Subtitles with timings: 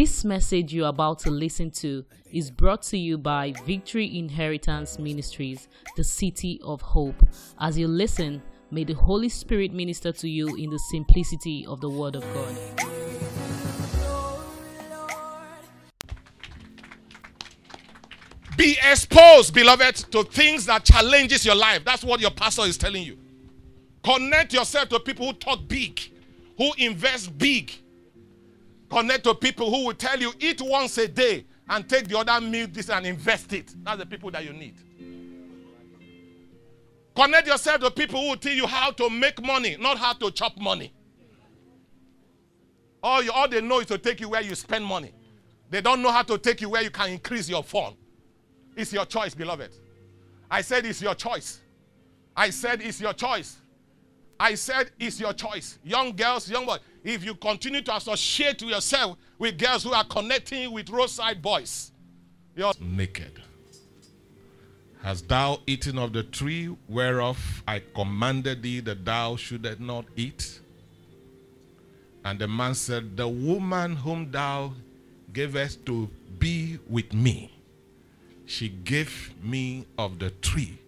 [0.00, 5.66] This message you're about to listen to is brought to you by Victory Inheritance Ministries,
[5.96, 7.20] the City of Hope.
[7.58, 8.40] As you listen,
[8.70, 12.56] may the Holy Spirit minister to you in the simplicity of the Word of God.
[18.56, 21.84] Be exposed, beloved, to things that challenges your life.
[21.84, 23.18] That's what your pastor is telling you.
[24.04, 26.00] Connect yourself to people who talk big,
[26.56, 27.72] who invest big.
[28.90, 32.40] Connect to people who will tell you eat once a day and take the other
[32.40, 33.74] meal this and invest it.
[33.84, 34.74] That's the people that you need.
[37.14, 40.30] Connect yourself to people who will tell you how to make money, not how to
[40.30, 40.92] chop money.
[43.02, 45.12] All, you, all they know is to take you where you spend money.
[45.70, 47.96] They don't know how to take you where you can increase your fund.
[48.76, 49.70] It's your choice, beloved.
[50.50, 51.60] I said it's your choice.
[52.36, 53.57] I said it's your choice.
[54.38, 55.78] I said it's your choice.
[55.84, 60.72] Young girls, young boys, if you continue to associate yourself with girls who are connecting
[60.72, 61.92] with roadside boys,
[62.56, 63.42] you're naked.
[65.02, 70.60] Hast thou eaten of the tree whereof I commanded thee that thou shouldest not eat?
[72.24, 74.72] And the man said, The woman whom thou
[75.32, 76.08] gavest to
[76.38, 77.52] be with me
[78.48, 80.78] she gave me of the tree,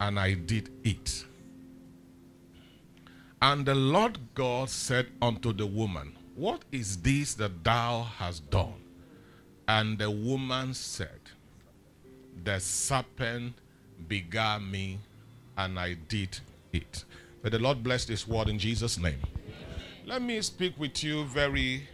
[0.00, 1.24] and I did eat.
[3.42, 8.74] And the Lord God said unto the woman, What is this that thou hast done?
[9.66, 11.20] And the woman said,
[12.44, 13.54] The serpent
[14.06, 15.00] begat me,
[15.58, 16.38] and I did
[16.72, 17.04] it.
[17.42, 19.18] May the Lord bless this word in Jesus' name.
[20.06, 21.88] Let me speak with you very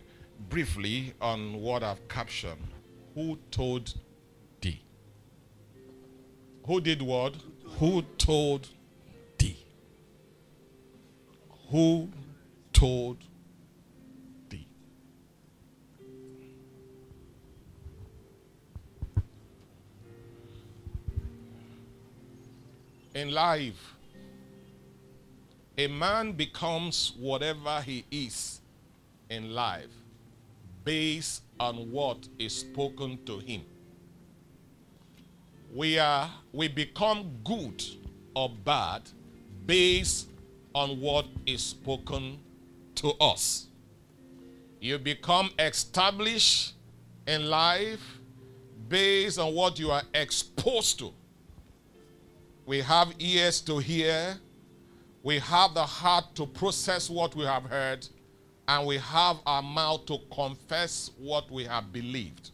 [0.51, 2.69] briefly on what I've captioned.
[3.15, 3.95] Who told
[4.61, 4.83] thee?
[6.67, 7.37] who did what?
[7.79, 8.69] Who told?
[11.71, 12.09] Who
[12.73, 13.19] told
[14.49, 14.67] thee?
[23.15, 23.95] In life,
[25.77, 28.61] a man becomes whatever he is
[29.31, 29.91] in life
[30.85, 33.63] based on what is spoken to him
[35.75, 37.85] we are we become good
[38.35, 39.03] or bad
[39.67, 40.29] based
[40.75, 42.39] on what is spoken
[42.97, 43.67] to us.
[44.81, 46.75] You become established
[47.27, 48.19] in life
[48.89, 51.13] based on what you are exposed to.
[52.67, 54.37] We have ears to hear,
[55.23, 58.07] we have the heart to process what we have heard,
[58.67, 62.51] and we have our mouth to confess what we have believed.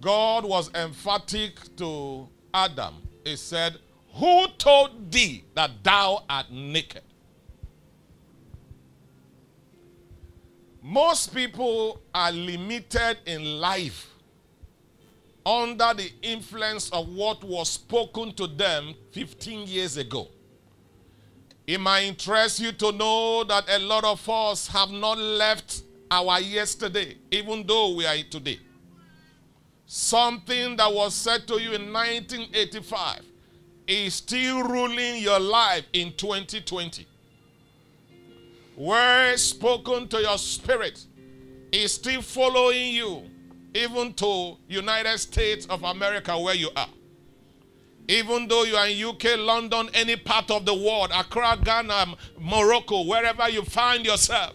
[0.00, 2.94] God was emphatic to Adam.
[3.24, 3.78] He said,
[4.14, 7.02] Who told thee that thou art naked?
[10.80, 14.10] Most people are limited in life
[15.44, 20.28] under the influence of what was spoken to them 15 years ago.
[21.66, 26.38] It might interest you to know that a lot of us have not left our
[26.38, 28.60] yesterday, even though we are today.
[29.86, 33.33] Something that was said to you in 1985
[33.86, 37.06] is still ruling your life in 2020.
[38.76, 41.04] Words spoken to your spirit
[41.70, 43.22] is still following you
[43.74, 46.88] even to United States of America where you are.
[48.06, 53.04] Even though you are in UK, London, any part of the world, Accra, Ghana, Morocco,
[53.04, 54.52] wherever you find yourself,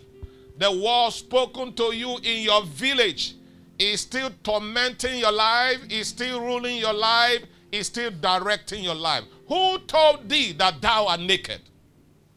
[0.57, 3.35] the word spoken to you in your village
[3.79, 9.23] is still tormenting your life, is still ruling your life, is still directing your life.
[9.47, 11.61] Who told thee that thou art naked?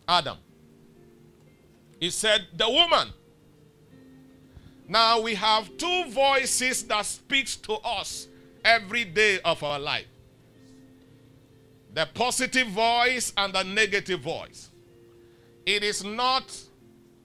[0.08, 0.36] Adam.
[2.00, 3.08] He said, the woman.
[4.88, 8.26] Now we have two voices that speaks to us
[8.64, 10.06] every day of our life.
[11.94, 14.70] The positive voice and the negative voice.
[15.64, 16.56] It is not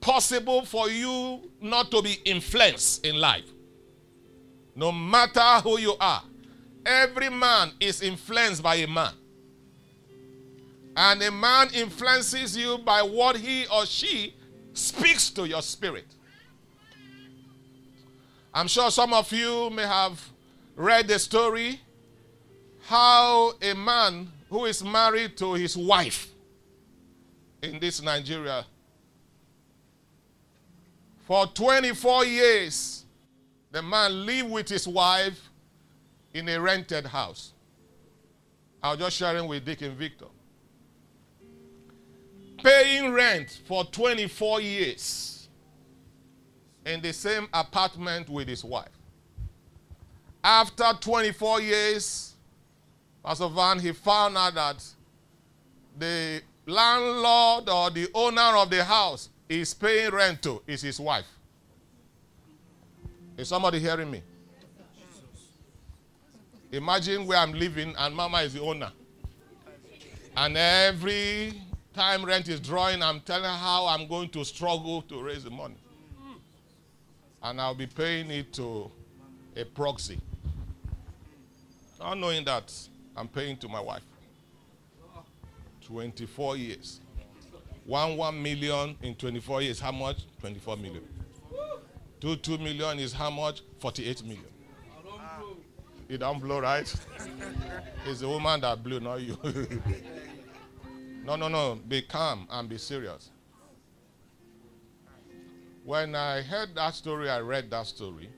[0.00, 3.44] possible for you not to be influenced in life.
[4.76, 6.22] No matter who you are,
[6.84, 9.12] every man is influenced by a man.
[10.96, 14.34] And a man influences you by what he or she
[14.72, 16.06] speaks to your spirit.
[18.52, 20.20] I'm sure some of you may have
[20.74, 21.80] read the story
[22.86, 26.28] how a man who is married to his wife
[27.62, 28.64] in this Nigeria
[31.26, 33.04] for 24 years
[33.70, 35.47] the man lived with his wife
[36.38, 37.52] in a rented house.
[38.82, 40.26] I was just sharing with Dick and Victor.
[42.62, 45.34] Paying rent for 24 years.
[46.86, 48.88] in the same apartment with his wife.
[50.42, 52.34] After 24 years,
[53.22, 54.82] Pastor Van, he found out that
[55.98, 61.26] the landlord or the owner of the house is paying rent to is his wife.
[63.36, 64.22] Is somebody hearing me?
[66.72, 68.92] Imagine where I'm living and mama is the owner.
[70.36, 71.60] And every
[71.94, 75.50] time rent is drawing, I'm telling her how I'm going to struggle to raise the
[75.50, 75.76] money.
[77.42, 78.90] And I'll be paying it to
[79.56, 80.20] a proxy.
[81.98, 82.72] Not knowing that
[83.16, 84.02] I'm paying to my wife.
[85.86, 87.00] 24 years.
[87.86, 89.80] One one million in 24 years.
[89.80, 90.18] How much?
[90.40, 91.02] 24 million.
[92.20, 93.62] Two two million is how much?
[93.80, 94.44] 48 million.
[96.08, 96.92] You don't blow, right?
[98.06, 99.36] it's the woman that blew, not you.
[101.24, 101.78] no, no, no.
[101.86, 103.30] Be calm and be serious.
[105.84, 108.30] When I heard that story, I read that story.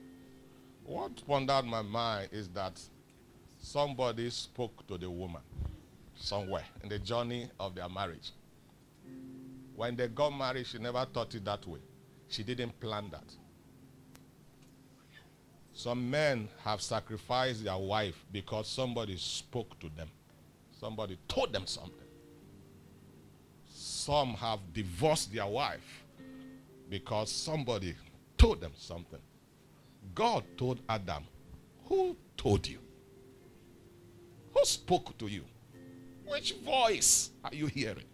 [0.83, 2.81] What pondered my mind is that
[3.61, 5.41] somebody spoke to the woman
[6.15, 8.31] somewhere in the journey of their marriage.
[9.75, 11.79] When they got married, she never thought it that way.
[12.27, 13.33] She didn't plan that.
[15.81, 20.09] Some men have sacrificed their wife because somebody spoke to them,
[20.79, 22.07] somebody told them something.
[23.67, 26.03] Some have divorced their wife
[26.87, 27.95] because somebody
[28.37, 29.17] told them something.
[30.13, 31.23] God told Adam,
[31.85, 32.77] Who told you?
[34.53, 35.45] Who spoke to you?
[36.27, 38.05] Which voice are you hearing?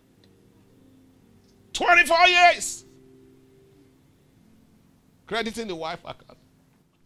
[1.74, 2.86] 24 years.
[5.26, 6.38] Crediting the wife account.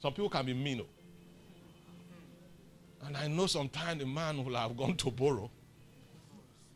[0.01, 0.81] Some people can be mean.
[0.81, 0.87] Oh.
[3.05, 5.49] And I know sometimes the man will have gone to borrow,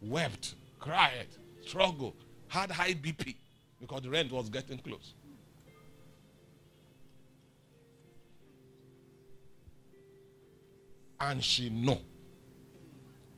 [0.02, 1.28] wept, cried,
[1.66, 2.14] struggled,
[2.48, 3.36] had high BP
[3.80, 5.14] because the rent was getting close.
[11.20, 12.00] And she know.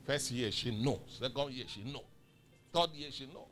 [0.05, 0.99] First year she know.
[1.07, 2.03] Second year she know.
[2.73, 3.47] Third year she know.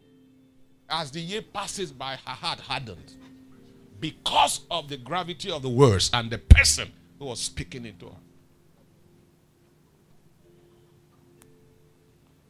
[0.89, 3.13] As the year passes by, her heart hardened
[4.11, 8.21] because of the gravity of the words and the person who was speaking into her.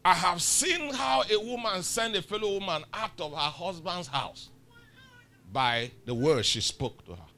[0.04, 4.50] I have seen how a woman sent a fellow woman out of her husband's house
[5.54, 7.30] by the words she spoke to her.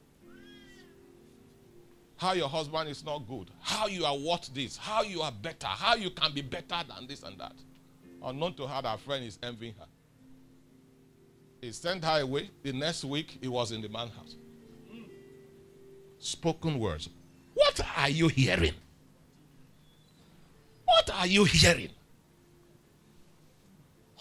[2.16, 5.68] How your husband is not good, how you are what this, how you are better,
[5.68, 7.54] how you can be better than this and that.
[8.24, 9.86] Unknown to her, that friend is envying her.
[11.60, 12.50] He sent her away.
[12.62, 14.36] The next week, he was in the man's house.
[16.18, 17.08] Spoken words.
[17.54, 18.74] What are you hearing?
[20.84, 21.90] What are you hearing?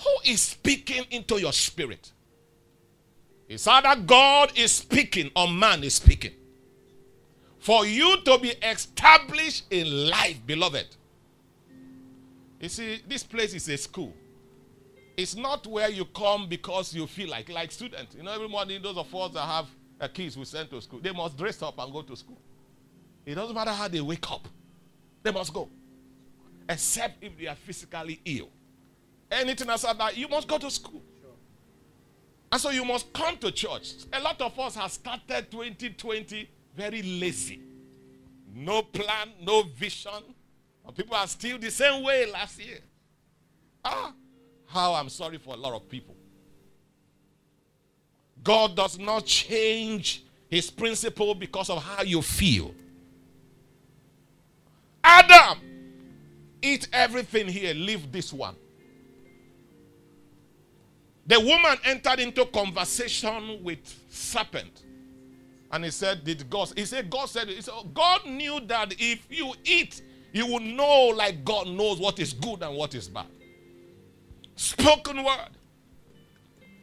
[0.04, 2.12] Who is speaking into your spirit?
[3.48, 6.34] It's either God is speaking or man is speaking.
[7.60, 10.88] For you to be established in life, beloved.
[12.60, 14.14] You see, this place is a school.
[15.18, 18.16] It's not where you come because you feel like, like students.
[18.16, 19.66] You know, every morning, those of us that have
[20.00, 22.40] a kids we send to school, they must dress up and go to school.
[23.26, 24.48] It doesn't matter how they wake up,
[25.24, 25.70] they must go.
[26.70, 28.50] Except if they are physically ill.
[29.32, 31.02] Anything outside that, you must go to school.
[32.52, 33.94] And so you must come to church.
[34.14, 37.60] A lot of us have started 2020 very lazy.
[38.54, 40.12] No plan, no vision.
[40.86, 42.80] And people are still the same way last year.
[43.84, 44.14] Ah,
[44.68, 46.16] how I'm sorry for a lot of people.
[48.44, 52.74] God does not change his principle because of how you feel.
[55.04, 55.60] Adam,
[56.62, 58.56] eat everything here, leave this one.
[61.26, 64.84] The woman entered into conversation with serpent.
[65.72, 66.72] And he said, Did God?
[66.78, 71.08] He said, God said, he said, God knew that if you eat, you will know
[71.08, 73.26] like God knows what is good and what is bad
[74.58, 75.50] spoken word.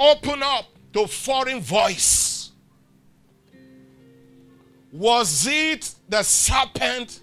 [0.01, 0.65] Open up
[0.95, 2.53] to foreign voice.
[4.93, 7.21] Was it the serpent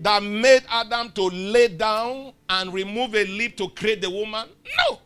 [0.00, 4.48] that made Adam to lay down and remove a lip to create the woman?
[4.78, 4.98] No.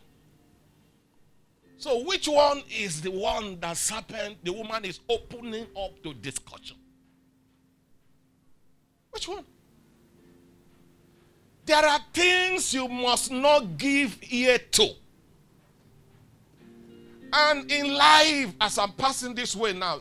[1.76, 6.76] So, which one is the one that serpent, the woman is opening up to discussion?
[9.10, 9.44] Which one?
[11.70, 14.88] There are things you must not give ear to.
[17.32, 20.00] And in life, as I'm passing this way now,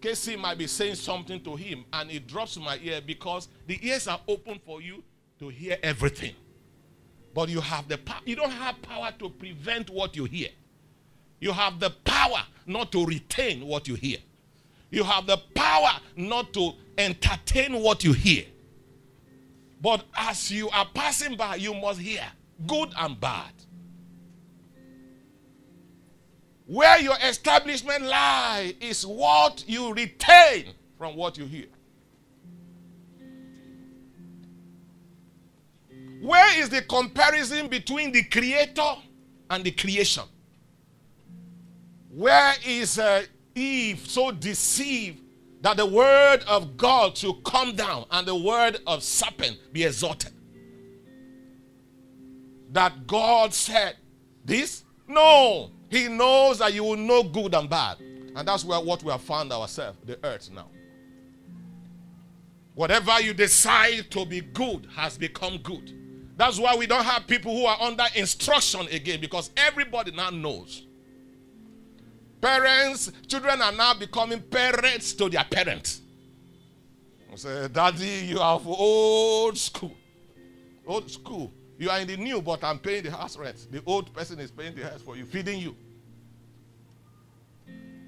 [0.00, 4.08] Casey might be saying something to him, and it drops my ear because the ears
[4.08, 5.04] are open for you
[5.38, 6.34] to hear everything.
[7.32, 8.20] But you have the power.
[8.24, 10.48] You don't have power to prevent what you hear.
[11.38, 14.18] You have the power not to retain what you hear.
[14.90, 18.46] You have the power not to entertain what you hear.
[19.84, 22.24] But as you are passing by, you must hear
[22.66, 23.52] good and bad.
[26.64, 31.66] Where your establishment lie is what you retain from what you hear.
[36.22, 38.94] Where is the comparison between the creator
[39.50, 40.24] and the creation?
[42.08, 43.24] Where is uh,
[43.54, 45.20] Eve so deceived
[45.64, 50.30] that the word of God should come down and the word of serpent be exalted?
[52.72, 53.96] That God said
[54.44, 54.84] this?
[55.08, 55.70] No.
[55.88, 57.96] He knows that you will know good and bad.
[58.36, 60.68] And that's where what we have found ourselves, the earth now.
[62.74, 65.94] Whatever you decide to be good has become good.
[66.36, 70.86] That's why we don't have people who are under instruction again because everybody now knows.
[72.44, 76.02] Parents, children are now becoming parents to their parents.
[77.32, 79.96] I say, Daddy, you are old school.
[80.86, 81.50] Old school.
[81.78, 83.66] You are in the new, but I'm paying the house rent.
[83.70, 85.74] The old person is paying the house for you, feeding you.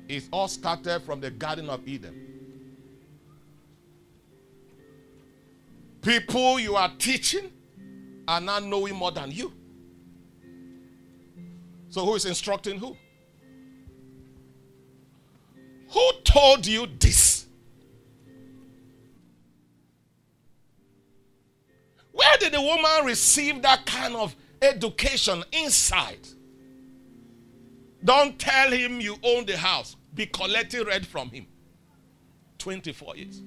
[0.06, 2.20] It all started from the Garden of Eden.
[6.02, 7.50] People you are teaching
[8.28, 9.50] are now knowing more than you.
[11.88, 12.98] So, who is instructing who?
[15.92, 17.46] Who told you this?
[22.12, 26.26] Where did the woman receive that kind of education inside?
[28.04, 29.96] Don't tell him you own the house.
[30.14, 31.46] Be collecting rent from him.
[32.58, 33.42] 24 years.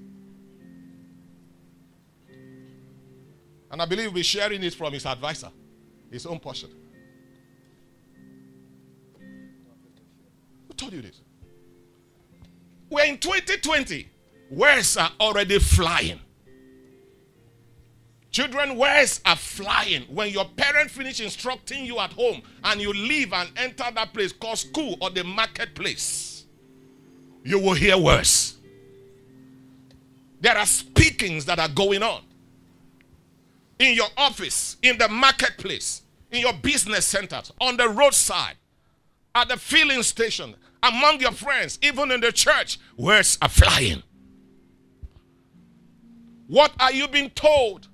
[3.71, 5.51] And I believe he'll be sharing it from his advisor,
[6.11, 6.69] his own portion.
[10.67, 11.21] Who told you this?
[12.89, 14.09] We're in 2020.
[14.51, 16.19] Words are already flying.
[18.31, 20.03] Children, words are flying.
[20.03, 24.31] When your parent finish instructing you at home and you leave and enter that place
[24.31, 26.45] called school or the marketplace,
[27.43, 28.57] you will hear words.
[30.41, 32.21] There are speakings that are going on
[33.79, 38.55] in your office, in the marketplace, in your business centers, on the roadside,
[39.33, 44.03] at the filling station, among your friends, even in the church, words are flying.
[46.47, 47.87] What are you being told?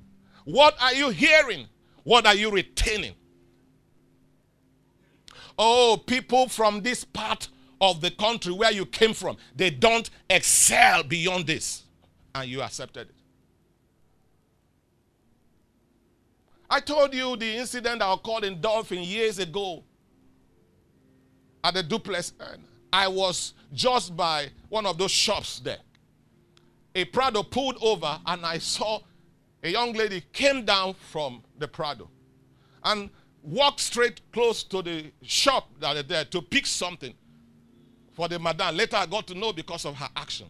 [0.46, 1.68] What are you hearing?
[2.04, 3.16] What are you retaining?
[5.58, 7.48] Oh, people from this part
[7.82, 11.84] of the country where you came from, they don't excel beyond this.
[12.34, 13.16] And you accepted it.
[16.70, 19.84] I told you the incident that occurred in Dolphin years ago
[21.64, 22.34] at the duplex.
[22.96, 25.80] I was just by one of those shops there.
[26.96, 29.02] A Prado pulled over and I saw
[29.62, 32.10] a young lady came down from the Prado
[32.86, 33.10] and
[33.44, 37.14] walked straight close to the shop that is there to pick something
[38.14, 38.78] for the madam.
[38.78, 40.48] Later I got to know because of her action.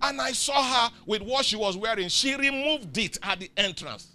[0.00, 2.08] And I saw her with what she was wearing.
[2.10, 4.14] She removed it at the entrance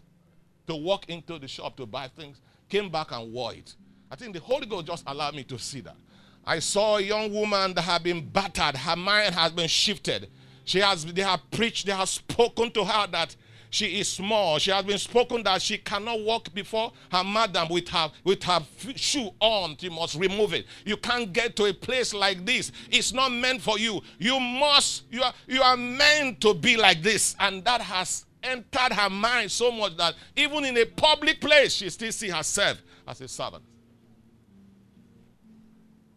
[0.68, 3.76] to walk into the shop to buy things, came back and wore it.
[4.10, 5.98] I think the Holy Ghost just allowed me to see that.
[6.46, 8.78] I saw a young woman that had been battered.
[8.78, 10.30] Her mind has been shifted.
[10.66, 13.36] She has, they have preached, they have spoken to her that
[13.70, 14.60] she is small.
[14.60, 18.62] She has been spoken that she cannot walk before her madam with her with her
[18.96, 19.76] shoe on.
[19.80, 20.68] She must remove it.
[20.86, 22.72] You can't get to a place like this.
[22.92, 24.02] It's not meant for you.
[24.20, 25.06] You must.
[25.10, 29.52] You are you are meant to be like this, and that has entered her mind
[29.52, 33.64] so much that even in a public place, she still see herself as a servant.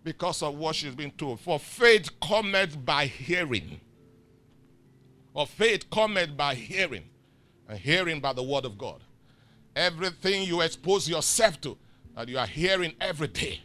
[0.07, 1.41] Because of what she's been told.
[1.41, 3.81] For faith cometh by hearing.
[5.35, 7.03] Or faith cometh by hearing.
[7.69, 9.03] And hearing by the word of God.
[9.75, 11.77] Everything you expose yourself to,
[12.15, 13.61] that you are hearing every day.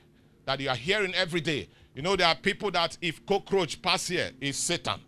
[0.45, 1.69] That you are hearing every day.
[1.93, 4.99] You know, there are people that if cockroach pass here, is Satan.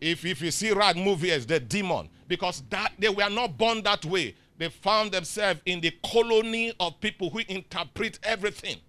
[0.00, 3.56] If, if you see rat move here, it's the demon because that they were not
[3.56, 4.34] born that way.
[4.58, 8.80] They found themselves in the colony of people who interpret everything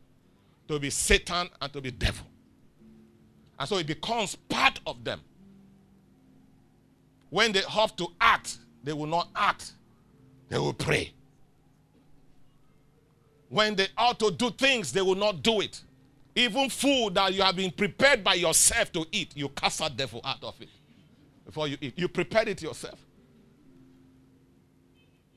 [0.67, 2.25] to be Satan and to be devil.
[3.59, 5.21] And so it becomes part of them.
[7.29, 9.73] When they have to act, they will not act,
[10.49, 11.13] they will pray.
[13.49, 15.81] When they ought to do things, they will not do it.
[16.35, 20.21] Even food that you have been prepared by yourself to eat, you cast that devil
[20.23, 20.69] out of it
[21.45, 21.93] before you eat.
[21.97, 22.99] You prepared it yourself.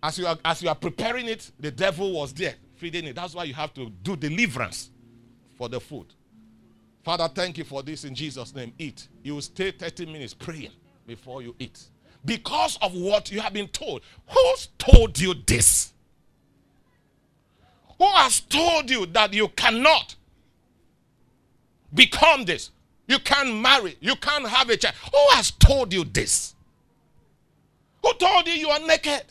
[0.02, 3.16] As you, are, as you are preparing it, the devil was there feeding it.
[3.16, 4.90] That's why you have to do deliverance
[5.56, 6.06] for the food.
[7.02, 8.72] Father, thank you for this in Jesus' name.
[8.78, 9.08] Eat.
[9.22, 10.70] You will stay 30 minutes praying
[11.06, 11.84] before you eat.
[12.24, 14.00] Because of what you have been told.
[14.26, 15.92] Who's told you this?
[17.98, 20.16] Who has told you that you cannot
[21.92, 22.70] become this?
[23.06, 23.96] You can't marry.
[24.00, 24.94] You can't have a child.
[25.12, 26.54] Who has told you this?
[28.02, 29.24] Who told you you are naked?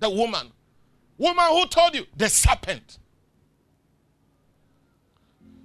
[0.00, 0.50] The woman.
[1.16, 2.06] Woman who told you?
[2.16, 2.98] The serpent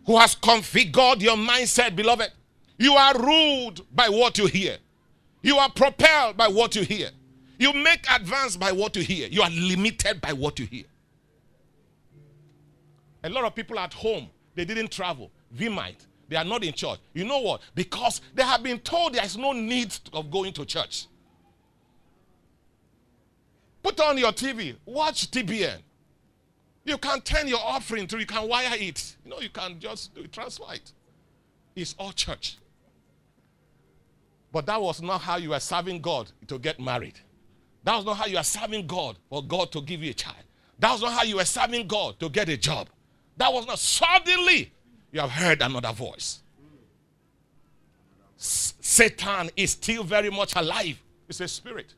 [0.08, 2.32] who has configured your mindset, beloved.
[2.80, 4.78] You are ruled by what you hear.
[5.44, 7.10] You are propelled by what you hear.
[7.60, 9.28] You make advance by what you hear.
[9.28, 10.86] You are limited by what you hear.
[13.24, 15.30] A lot of people at home, they didn't travel.
[15.60, 16.06] We might.
[16.30, 17.00] They are not in church.
[17.14, 17.62] You know what?
[17.76, 21.08] Because they have been told there is no need of going to church.
[23.84, 25.80] Put on your TV, watch TBN.
[26.88, 29.18] You can turn your offering through, you can wire it.
[29.26, 30.94] You know, you can just transfer it.
[31.76, 32.58] It's all church.
[34.54, 37.20] But that was not how you were serving God to get married.
[37.84, 40.38] That was not how you were serving God for God to give you a child.
[40.80, 42.88] That was not how you were serving God to get a job.
[43.36, 44.72] That was not suddenly
[45.12, 46.40] you have heard another voice.
[48.38, 51.02] Satan is still very much alive.
[51.28, 51.94] It's a spirit.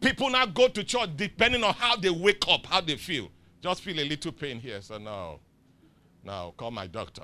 [0.00, 3.28] People now go to church depending on how they wake up, how they feel.
[3.62, 4.80] Just feel a little pain here.
[4.80, 5.40] So now,
[6.22, 7.22] now call my doctor.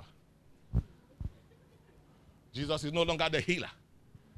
[2.53, 3.71] Jesus is no longer the healer.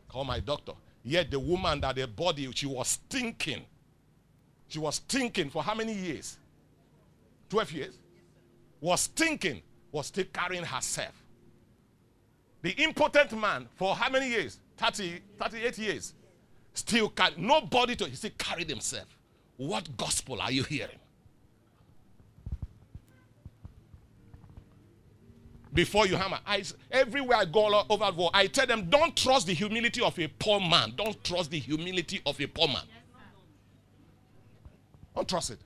[0.08, 0.72] Call my doctor.
[1.02, 3.62] Yet the woman that the body, she was thinking.
[4.68, 6.36] She was thinking for how many years?
[7.50, 7.98] 12 years?
[8.80, 9.62] Was thinking,
[9.92, 11.12] was still carrying herself.
[12.62, 14.58] The impotent man for how many years?
[14.76, 16.14] 30, 38 years
[16.74, 19.06] still carry nobody to still carried himself.
[19.56, 20.98] What gospel are you hearing?
[25.72, 26.62] Before you hammer, I,
[26.92, 30.16] everywhere I go all over the world, I tell them, don't trust the humility of
[30.20, 30.92] a poor man.
[30.96, 32.84] Don't trust the humility of a poor man.
[35.16, 35.58] Don't trust it.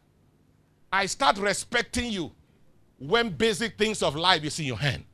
[0.90, 2.33] I start respecting you
[2.99, 5.05] when basic things of life is in your hand.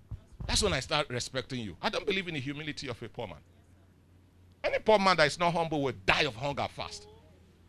[0.46, 1.76] That's when I start respecting you.
[1.82, 3.38] I don't believe in the humility of a poor man.
[4.64, 7.06] Any poor man that is not humble will die of hunger fast.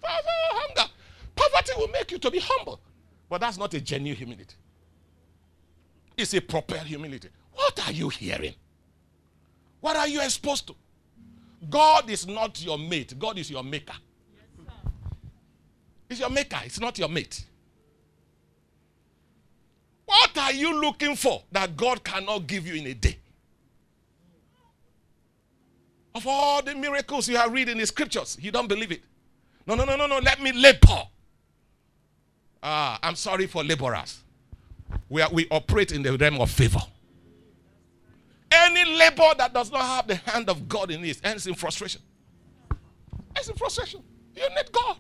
[0.02, 0.90] Hunger.
[1.36, 2.80] Poverty will make you to be humble.
[3.30, 4.56] But that's not a genuine humility.
[6.16, 7.28] It's a proper humility.
[7.52, 8.54] What are you hearing?
[9.82, 10.76] What are you exposed to?
[11.70, 13.18] God is not your mate.
[13.20, 13.96] God is your maker.
[14.34, 14.72] Yes,
[16.10, 16.60] it's your maker.
[16.64, 17.44] It's not your mate.
[20.06, 23.18] What are you looking for that God cannot give you in a day?
[26.16, 29.04] Of all the miracles you have read in the scriptures, you don't believe it.
[29.68, 30.20] No, no, no, no, no.
[30.20, 31.04] Let me labor.
[32.64, 34.24] Ah, I'm sorry for laborers.
[35.10, 36.80] We, are, we operate in the realm of favor.
[38.50, 42.02] Any labor that does not have the hand of God in it ends in frustration.
[43.36, 44.02] Ends in frustration.
[44.36, 44.98] You need God.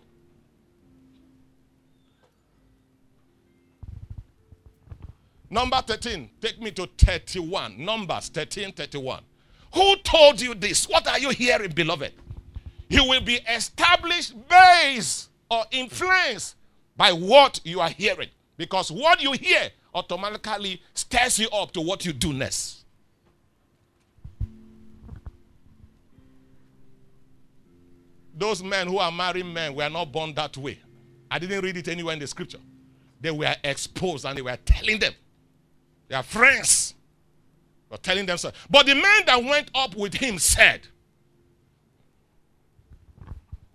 [5.49, 7.84] Number 13, take me to 31.
[7.86, 9.23] Numbers 13, 31.
[9.75, 10.88] Who told you this?
[10.88, 12.13] What are you hearing, beloved?
[12.88, 16.55] You will be established based or influenced
[16.95, 18.29] by what you are hearing.
[18.55, 22.85] Because what you hear automatically stirs you up to what you do next.
[28.33, 30.79] Those men who are married men were not born that way.
[31.29, 32.59] I didn't read it anywhere in the scripture.
[33.19, 35.13] They were exposed and they were telling them.
[36.07, 36.94] They are friends
[38.01, 38.51] telling them so.
[38.69, 40.88] But the man that went up with him said,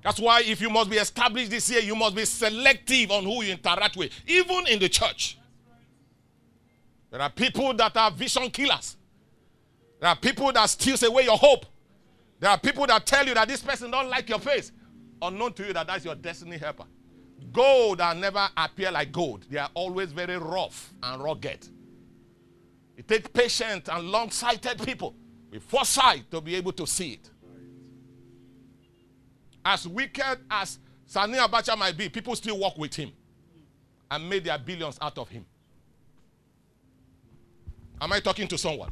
[0.02, 3.42] that's why if you must be established this year, you must be selective on who
[3.42, 5.38] you interact with, even in the church.
[7.10, 8.96] There are people that are vision killers.
[10.00, 11.66] There are people that steals away your hope.
[12.38, 14.72] There are people that tell you that this person don't like your face.
[15.20, 16.84] Unknown to you that that's your destiny helper.
[17.52, 19.44] Gold that never appear like gold.
[19.50, 21.68] They are always very rough and rugged.
[23.00, 25.14] It takes patient and long-sighted people
[25.50, 27.30] with foresight to be able to see it.
[29.64, 33.10] As wicked as Sani Abacha might be, people still walk with him
[34.10, 35.46] and made their billions out of him.
[38.02, 38.90] Am I talking to someone?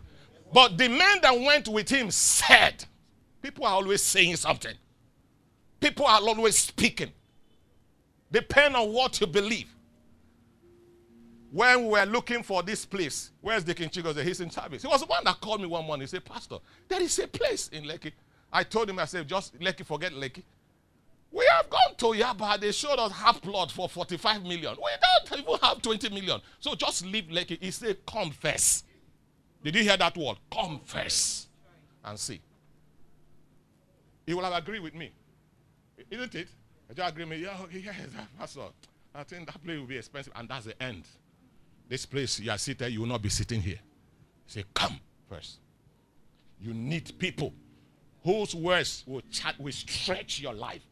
[0.54, 2.86] But the man that went with him said,
[3.42, 4.74] people are always saying something.
[5.80, 7.12] People are always speaking.
[8.32, 9.68] Depend on what you believe
[11.50, 14.22] when we were looking for this place, where's the King Chigoze?
[14.22, 14.82] He's in service.
[14.82, 16.02] He was the one that called me one morning.
[16.02, 16.58] He said, Pastor,
[16.88, 18.12] there is a place in Lekki.
[18.52, 20.42] I told him, I said, just Lekki, forget Lekki.
[21.30, 24.76] We have gone to Yaba, they showed us half plot for 45 million.
[24.76, 24.90] We
[25.28, 26.40] don't even have 20 million.
[26.58, 28.84] So just leave like He said, confess.
[29.62, 30.36] Did you hear that word?
[30.50, 31.48] Confess.
[32.04, 32.40] And see.
[34.26, 35.12] He will have agreed with me.
[36.10, 36.48] Isn't it?
[36.98, 37.42] I agree with me.
[37.42, 37.96] Yeah, yes,
[38.38, 38.60] Pastor.
[39.14, 40.32] I think that place will be expensive.
[40.36, 41.04] And that's the end.
[41.88, 43.78] This place you are seated, you will not be sitting here.
[44.46, 45.58] Say, come first.
[46.60, 47.52] You need people
[48.22, 50.82] whose words will, chat, will stretch your life.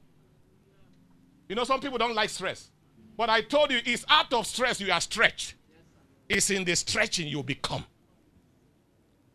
[1.49, 2.71] You know, some people don't like stress.
[3.17, 5.55] But I told you, it's out of stress you are stretched.
[6.29, 7.85] It's in the stretching you become.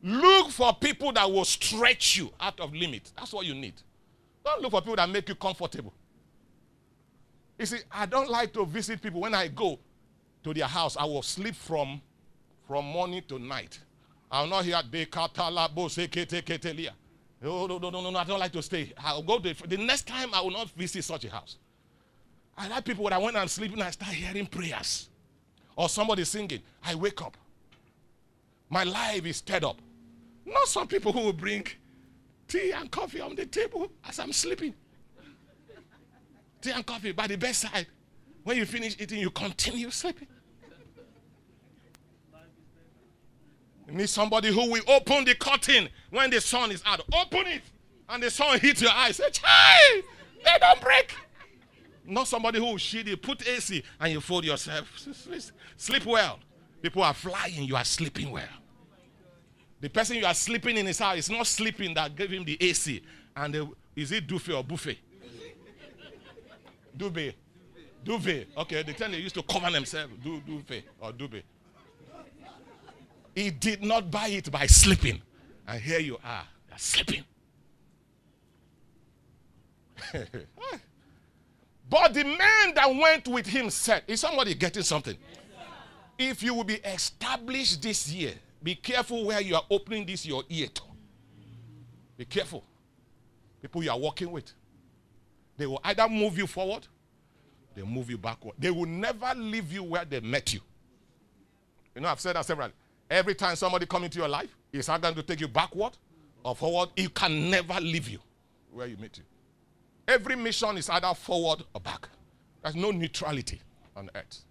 [0.03, 3.11] Look for people that will stretch you out of limit.
[3.15, 3.73] That's what you need.
[4.43, 5.93] Don't look for people that make you comfortable.
[7.57, 9.21] You see, I don't like to visit people.
[9.21, 9.79] When I go
[10.43, 12.01] to their house, I will sleep from,
[12.67, 13.79] from morning to night.
[14.31, 16.91] I will not hear de katalabo seketeketelia.
[17.41, 18.93] No, no, no, no, no, I don't like to stay.
[18.97, 21.57] I'll go to the next time I will not visit such a house.
[22.57, 25.09] I like people when I went and sleeping, I start hearing prayers.
[25.75, 26.61] Or somebody singing.
[26.83, 27.35] I wake up.
[28.69, 29.77] My life is stirred up.
[30.45, 31.65] Not some people who will bring
[32.47, 34.73] tea and coffee on the table as I'm sleeping.
[36.61, 37.87] tea and coffee by the bedside.
[38.43, 40.27] When you finish eating, you continue sleeping.
[43.87, 47.01] You need somebody who will open the curtain when the sun is out.
[47.13, 47.61] Open it,
[48.09, 49.17] and the sun hits your eyes.
[49.17, 50.01] Say, "Hey,
[50.43, 51.13] they don't break."
[52.05, 53.21] Not somebody who will shit.
[53.21, 54.87] Put AC and you fold yourself.
[55.77, 56.39] Sleep well.
[56.81, 57.63] People are flying.
[57.63, 58.43] You are sleeping well.
[59.79, 62.57] The person you are sleeping in his house is not sleeping that gave him the
[62.61, 63.01] AC.
[63.35, 64.99] And the, is it duvet or buffet?
[66.95, 67.35] duvet.
[68.03, 68.47] Duvet.
[68.57, 70.13] Okay, the time they used to cover themselves.
[70.23, 71.43] Du, duvet or duvet.
[73.35, 75.21] He did not buy it by sleeping.
[75.67, 76.43] And here you are.
[76.69, 77.23] You're sleeping.
[81.89, 85.15] but the man that went with him said, Is somebody getting something?
[86.17, 90.43] If you will be established this year, be careful where you are opening this your
[90.49, 90.81] ear to.
[92.17, 92.63] Be careful.
[93.61, 94.51] People you are working with.
[95.57, 96.87] They will either move you forward,
[97.75, 98.55] they move you backward.
[98.59, 100.59] They will never leave you where they met you.
[101.95, 102.69] You know, I've said that several
[103.09, 105.91] Every time somebody come into your life, is not going to take you backward
[106.43, 106.89] or forward.
[106.95, 108.19] He can never leave you
[108.71, 109.23] where you meet you.
[110.07, 112.07] Every mission is either forward or back.
[112.63, 113.59] There's no neutrality
[113.95, 114.45] on earth.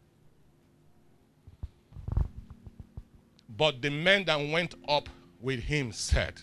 [3.57, 5.09] But the men that went up
[5.41, 6.41] with him said,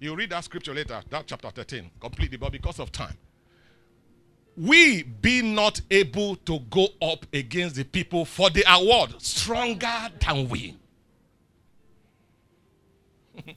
[0.00, 3.16] You read that scripture later, that chapter 13, completely, but because of time.
[4.58, 10.48] We be not able to go up against the people for the award stronger than
[10.48, 10.76] we.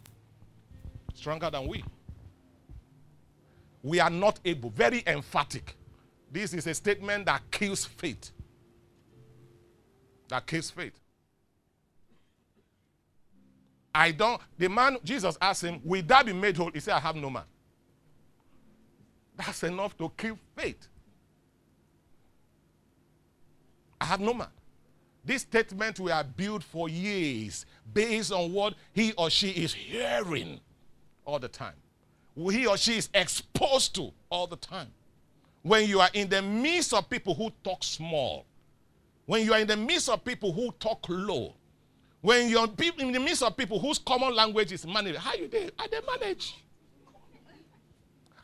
[1.16, 1.84] Stronger than we.
[3.82, 4.70] We are not able.
[4.70, 5.76] Very emphatic.
[6.32, 8.32] This is a statement that kills faith.
[10.30, 10.94] That kills faith.
[13.94, 16.72] I don't, the man, Jesus asked him, Will that be made whole?
[16.72, 17.44] He said, I have no man.
[19.36, 20.88] That's enough to kill faith.
[24.02, 24.48] I have no man.
[25.24, 30.60] This statement we are built for years based on what he or she is hearing
[31.24, 31.76] all the time.
[32.36, 34.88] He or she is exposed to all the time.
[35.62, 38.48] When you are in the midst of people who talk small,
[39.28, 41.54] when you are in the midst of people who talk low,
[42.22, 45.70] when you're in the midst of people whose common language is managed, how you there?
[45.78, 46.56] Are they manage?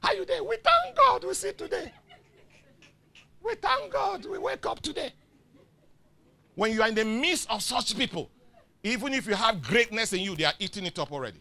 [0.03, 0.43] How you there?
[0.43, 1.91] We thank God we see today.
[3.43, 5.13] We thank God we wake up today.
[6.57, 8.31] When you are in the midst of such people,
[8.81, 11.39] even if you have greatness in you, they are eating it up already.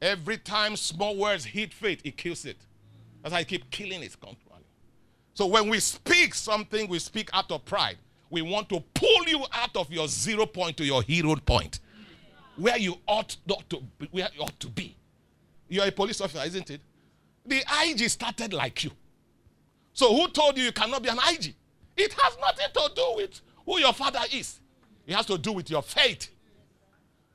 [0.00, 2.56] Every time small words hit faith, it kills it.
[3.20, 4.64] That's why I keep killing it continually.
[5.34, 7.98] So when we speak something, we speak out of pride.
[8.30, 11.80] We want to pull you out of your zero point to your hero point,
[12.56, 14.96] where you ought not to be, where you ought to be.
[15.68, 16.80] You're a police officer, isn't it?
[17.44, 18.90] The IG started like you.
[19.92, 21.54] So who told you you cannot be an IG?
[21.94, 24.60] It has nothing to do with who your father is.
[25.06, 26.28] It has to do with your faith,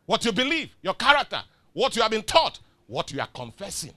[0.05, 1.41] what you believe, your character,
[1.73, 3.93] what you have been taught, what you are confessing,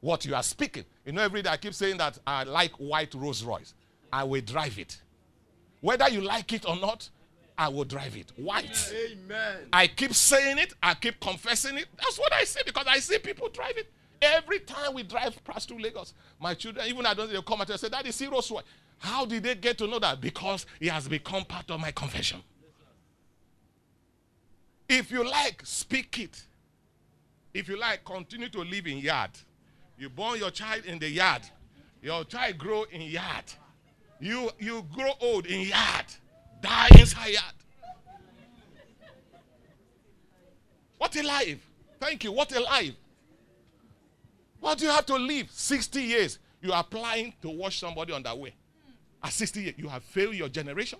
[0.00, 0.84] what you are speaking.
[1.04, 3.74] You know, every day I keep saying that I like white Rolls Royce.
[4.12, 5.00] I will drive it.
[5.80, 7.08] Whether you like it or not,
[7.56, 8.32] I will drive it.
[8.36, 8.92] White.
[8.94, 9.68] Amen.
[9.72, 10.72] I keep saying it.
[10.82, 11.86] I keep confessing it.
[11.96, 13.92] That's what I say because I see people drive it.
[14.22, 17.80] Every time we drive past through Lagos, my children, even I don't they come and
[17.80, 18.64] say, That is zero sweat.
[19.00, 20.20] How did they get to know that?
[20.20, 22.42] Because it has become part of my confession.
[24.88, 26.42] If you like, speak it.
[27.54, 29.30] If you like, continue to live in yard.
[29.96, 31.42] You born your child in the yard.
[32.02, 33.44] Your child grow in yard.
[34.20, 36.04] You you grow old in yard,
[36.60, 37.54] die inside yard.
[40.98, 41.66] What a life.
[41.98, 42.32] Thank you.
[42.32, 42.94] What a life.
[44.60, 45.50] What do you have to live?
[45.50, 46.38] 60 years.
[46.60, 48.54] You are applying to wash somebody on that way.
[49.22, 50.98] At 60 years, you have failed your generation.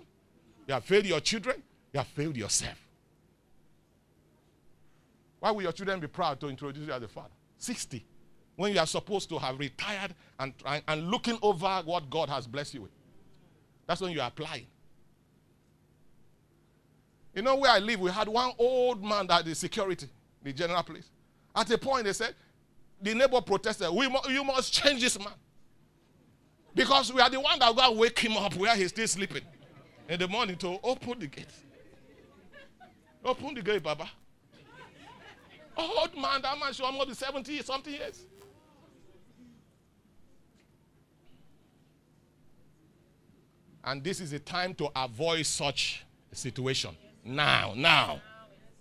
[0.67, 1.61] You have failed your children.
[1.93, 2.77] You have failed yourself.
[5.39, 7.33] Why will your children be proud to introduce you as a father?
[7.57, 8.05] 60.
[8.55, 12.45] When you are supposed to have retired and, trying and looking over what God has
[12.45, 12.91] blessed you with.
[13.87, 14.67] That's when you are applying.
[17.33, 20.07] You know where I live, we had one old man that the security,
[20.43, 21.09] the general police.
[21.55, 22.35] At a point, they said,
[23.01, 25.33] the neighbor protested, we mu- you must change this man.
[26.73, 29.41] Because we are the one that go wake him up where he's still sleeping
[30.07, 31.47] in the morning to open the gate.
[33.23, 34.09] Open the gate, Baba.
[35.77, 38.25] Old man, that man should almost be 70 something years.
[43.83, 46.95] And this is a time to avoid such a situation.
[47.23, 48.21] Now, now,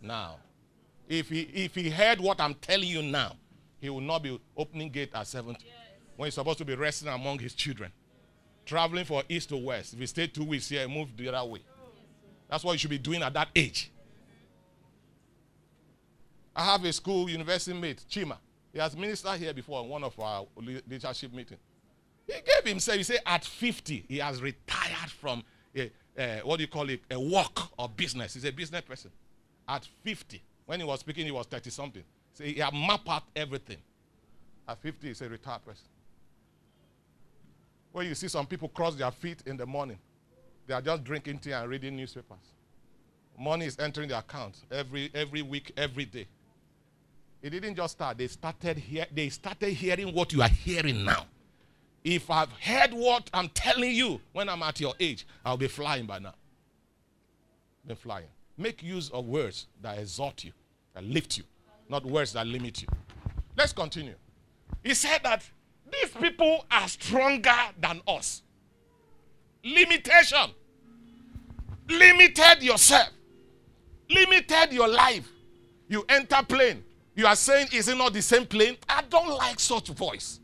[0.01, 0.37] now.
[1.09, 3.35] If he if he heard what I'm telling you now,
[3.81, 5.59] he will not be opening gate at 70
[6.21, 7.91] when he's supposed to be resting among his children.
[8.67, 9.95] Traveling from east to west.
[9.95, 11.61] If he stay two weeks here, he moved the other way.
[12.47, 13.91] That's what you should be doing at that age.
[16.55, 18.37] I have a school university mate, Chima.
[18.71, 21.59] He has ministered here before in one of our leadership meetings.
[22.27, 25.43] He gave himself, he said, at 50, he has retired from
[25.75, 28.35] a, a, what do you call it, a work or business.
[28.35, 29.11] He's a business person.
[29.67, 32.05] At 50, when he was speaking, he was 30 something.
[32.35, 33.79] So he had mapped out everything.
[34.69, 35.87] At 50, he's a retired person.
[37.93, 39.99] When you see some people cross their feet in the morning,
[40.67, 42.55] they are just drinking tea and reading newspapers.
[43.39, 46.27] Money is entering their account every, every week, every day.
[47.43, 48.19] It didn't just start.
[48.19, 51.25] They started, hear, they started hearing what you are hearing now.
[52.05, 56.07] If I've heard what I'm telling you when I'm at your age, I'll be flying
[56.07, 56.35] by now.
[57.87, 58.27] Be flying.
[58.57, 60.53] Make use of words that exalt you,
[60.95, 61.45] that lift you,
[61.89, 62.89] not words that limit you.
[63.57, 64.15] Let's continue.
[64.83, 65.43] He said that
[65.93, 68.43] these people are stronger than us.
[69.65, 70.51] Limitation.
[71.89, 73.11] Limited yourself.
[74.09, 75.29] Limited your life.
[75.89, 76.85] You enter plane.
[77.15, 78.77] You are saying, is it not the same plane?
[78.89, 80.41] I don't like such voice.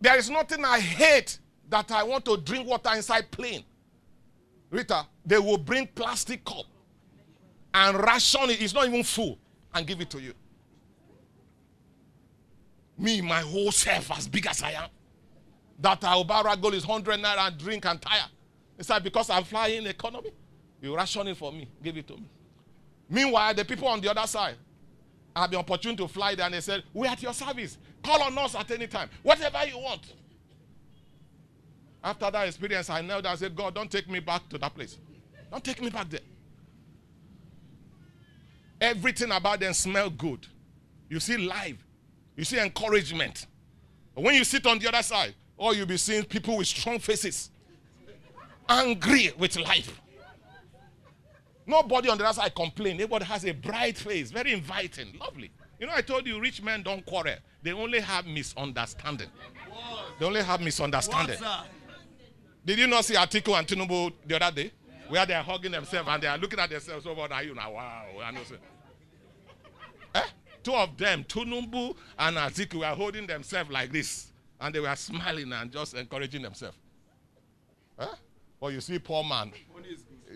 [0.00, 1.38] There is nothing I hate
[1.68, 3.64] that I want to drink water inside plane.
[4.70, 6.66] Rita, they will bring plastic cup
[7.72, 8.60] and ration it.
[8.60, 9.38] It's not even full
[9.72, 10.34] and give it to you.
[13.02, 14.88] Me, my whole self, as big as I am,
[15.80, 18.28] that buy gold is 100 naira and drink and tire.
[18.78, 20.30] It's like because I'm flying economy,
[20.80, 22.28] you ration it for me, give it to me.
[23.10, 24.54] Meanwhile, the people on the other side
[25.34, 27.76] have the opportunity to fly there and they said, We're at your service.
[28.04, 29.10] Call on us at any time.
[29.22, 30.14] Whatever you want.
[32.04, 34.98] After that experience, I knelt and said, God, don't take me back to that place.
[35.50, 36.20] Don't take me back there.
[38.80, 40.46] Everything about them smell good.
[41.08, 41.84] You see life.
[42.36, 43.46] You see encouragement.
[44.14, 46.98] But when you sit on the other side, all you'll be seeing people with strong
[46.98, 47.50] faces,
[48.68, 50.00] angry with life.
[51.66, 52.94] Nobody on the other side complain.
[52.94, 55.50] Everybody has a bright face, very inviting, lovely.
[55.78, 57.36] You know, I told you, rich men don't quarrel.
[57.62, 59.28] They only have misunderstanding.
[60.18, 61.38] They only have misunderstanding.
[62.64, 64.72] Did you not see Atiku and Tinubu the other day?
[65.08, 67.42] Where they are hugging themselves and they are looking at themselves over there.
[67.42, 68.04] You know, wow.
[68.24, 68.40] I know.
[70.14, 70.22] Eh?
[70.62, 74.28] Two of them, Tinubu and Atiku, were holding themselves like this.
[74.60, 76.76] And they were smiling and just encouraging themselves.
[77.98, 78.06] Eh?
[78.60, 79.52] Well, you see, poor man.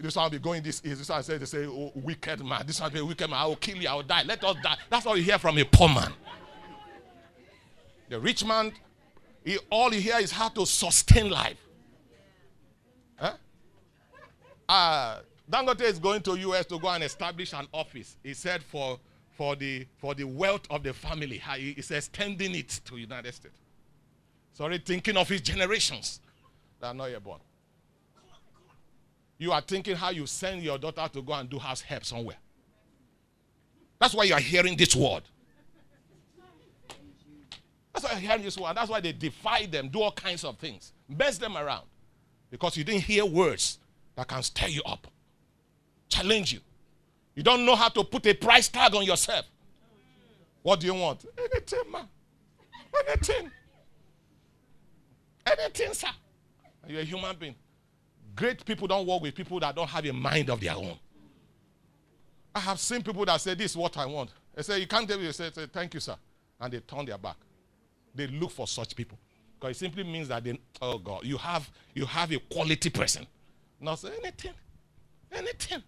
[0.00, 0.98] This one be going this is.
[0.98, 2.64] This one say they say, oh, wicked man.
[2.66, 3.38] This one be wicked man.
[3.38, 3.88] I will kill you.
[3.88, 4.24] I will die.
[4.24, 4.76] Let us die.
[4.90, 6.12] That's all you hear from a poor man.
[8.08, 8.72] The rich man,
[9.44, 11.56] he, all you hear is how to sustain life.
[13.16, 13.34] Huh?
[14.68, 18.16] Uh, Dangote is going to US to go and establish an office.
[18.22, 18.98] He said for,
[19.36, 21.42] for, the, for the wealth of the family.
[21.56, 23.58] He, he's extending it to United States.
[24.52, 26.20] Sorry, thinking of his generations
[26.80, 27.40] that are not yet born.
[29.38, 32.36] You are thinking how you send your daughter to go and do house help somewhere.
[33.98, 35.22] That's why you are hearing this word.
[37.92, 38.76] That's why you're hearing this word.
[38.76, 41.84] That's why they defy them, do all kinds of things, mess them around.
[42.50, 43.78] Because you didn't hear words
[44.14, 45.06] that can stir you up,
[46.08, 46.60] challenge you.
[47.36, 49.44] You don't know how to put a price tag on yourself.
[50.62, 51.24] What do you want?
[51.38, 52.08] Anything, man.
[53.08, 53.50] Anything.
[55.46, 56.08] Anything, sir.
[56.88, 57.54] You're a human being.
[58.34, 60.98] Great people don't work with people that don't have a mind of their own.
[62.54, 64.30] I have seen people that say, This is what I want.
[64.54, 65.26] They say, You can't tell me.
[65.26, 66.16] They say, Thank you, sir.
[66.58, 67.36] And they turn their back.
[68.14, 69.18] they look for such people.
[69.60, 73.26] Because it simply means that they, oh God, you have you have a quality person.
[73.80, 74.52] Not say anything.
[75.32, 75.82] Anything.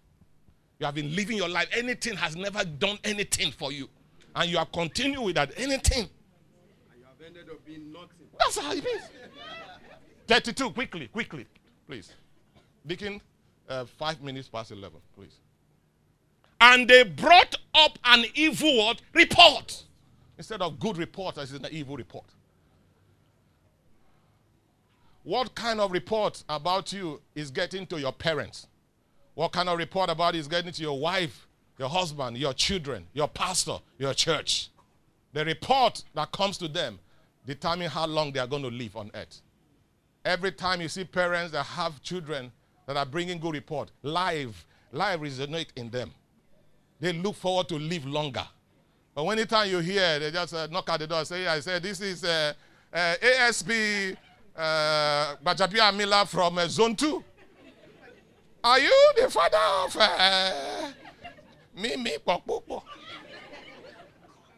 [0.78, 1.68] You have been living your life.
[1.76, 3.88] Anything has never done anything for you.
[4.36, 6.08] And you are continuing with that anything.
[6.90, 8.28] And you have ended up being nothing.
[8.38, 9.02] That's how it is.
[10.28, 11.46] 32, quickly, quickly,
[11.86, 12.12] please.
[12.86, 13.20] Deacon,
[13.68, 15.36] uh, five minutes past 11, please.
[16.60, 19.84] And they brought up an evil report.
[20.36, 22.26] Instead of good report, this is an evil report.
[25.24, 28.67] What kind of report about you is getting to your parents?
[29.38, 31.46] What kind of report about is getting to your wife,
[31.78, 34.68] your husband, your children, your pastor, your church?
[35.32, 36.98] The report that comes to them
[37.46, 39.40] determine how long they are going to live on earth.
[40.24, 42.50] Every time you see parents that have children
[42.86, 46.10] that are bringing good report, life, life resonate in them.
[46.98, 48.48] They look forward to live longer.
[49.14, 51.80] But when anytime you hear, they just uh, knock at the door, say, I said,
[51.84, 52.54] this is uh,
[52.92, 53.70] uh, ASP
[54.56, 57.22] uh, Bajapia Miller from uh, Zone 2.
[58.62, 60.90] Are you the father of uh,
[61.76, 62.16] me, me?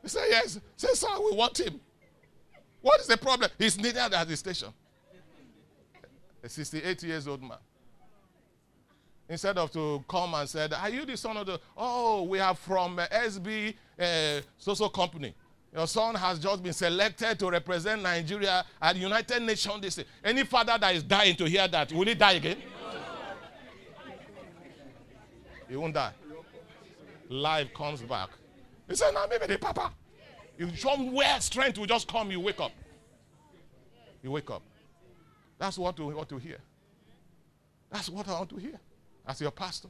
[0.03, 0.59] He said, Yes.
[0.77, 1.79] Say, Sir, we want him.
[2.81, 3.51] What is the problem?
[3.59, 4.69] He's needed at the station.
[6.43, 7.59] A 68 years old man.
[9.29, 11.61] Instead of to come and said, Are you the son of the?
[11.77, 15.35] Oh, we are from uh, SB uh, social company.
[15.75, 20.01] Your son has just been selected to represent Nigeria at United Nations.
[20.25, 22.57] Any father that is dying to hear that, will he die again?
[25.71, 26.13] He won't die.
[27.29, 28.31] Life comes back.
[28.89, 29.93] He said, now maybe the papa.
[30.59, 32.73] You somewhere strength will just come, you wake up.
[34.23, 34.63] You wake up.
[35.59, 36.59] That's what we want to hear.
[37.91, 38.81] That's what I want to hear
[39.27, 39.89] as your pastor.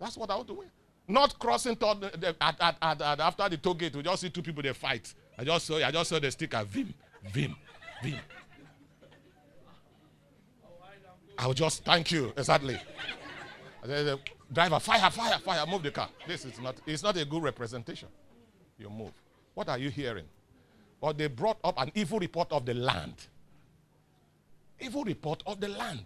[0.00, 0.70] That's what I want to hear.
[1.06, 4.72] Not crossing at, at, at, after the toll gate, we just see two people they
[4.72, 5.12] fight.
[5.38, 6.94] I just saw I just saw the sticker Vim,
[7.30, 7.54] Vim,
[8.02, 8.18] Vim.
[11.36, 12.78] I will just thank you exactly.
[14.54, 16.08] Driver, fire, fire, fire, move the car.
[16.28, 18.08] This is not, it's not a good representation.
[18.78, 19.10] You move.
[19.54, 20.26] What are you hearing?
[21.00, 23.14] But they brought up an evil report of the land.
[24.80, 26.04] Evil report of the land.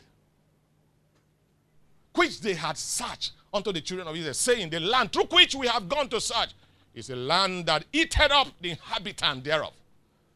[2.15, 5.67] Which they had searched unto the children of Israel, saying, The land through which we
[5.67, 6.51] have gone to search
[6.95, 9.73] is a land that eateth up the inhabitant thereof.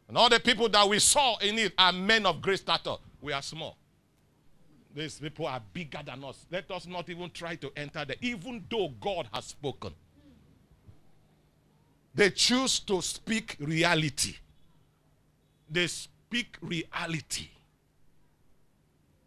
[0.07, 2.97] And all the people that we saw in it are men of great stature.
[3.23, 3.77] We are small.
[4.95, 6.47] These people are bigger than us.
[6.51, 9.93] Let us not even try to enter there, even though God has spoken.
[12.15, 14.37] They choose to speak reality.
[15.71, 17.49] They speak reality.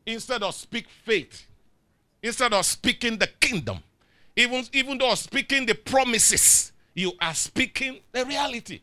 [0.06, 1.47] Instead of speak faith.
[2.21, 3.80] Instead of speaking the kingdom.
[4.36, 8.82] Even, even though speaking the promises, you are speaking the reality.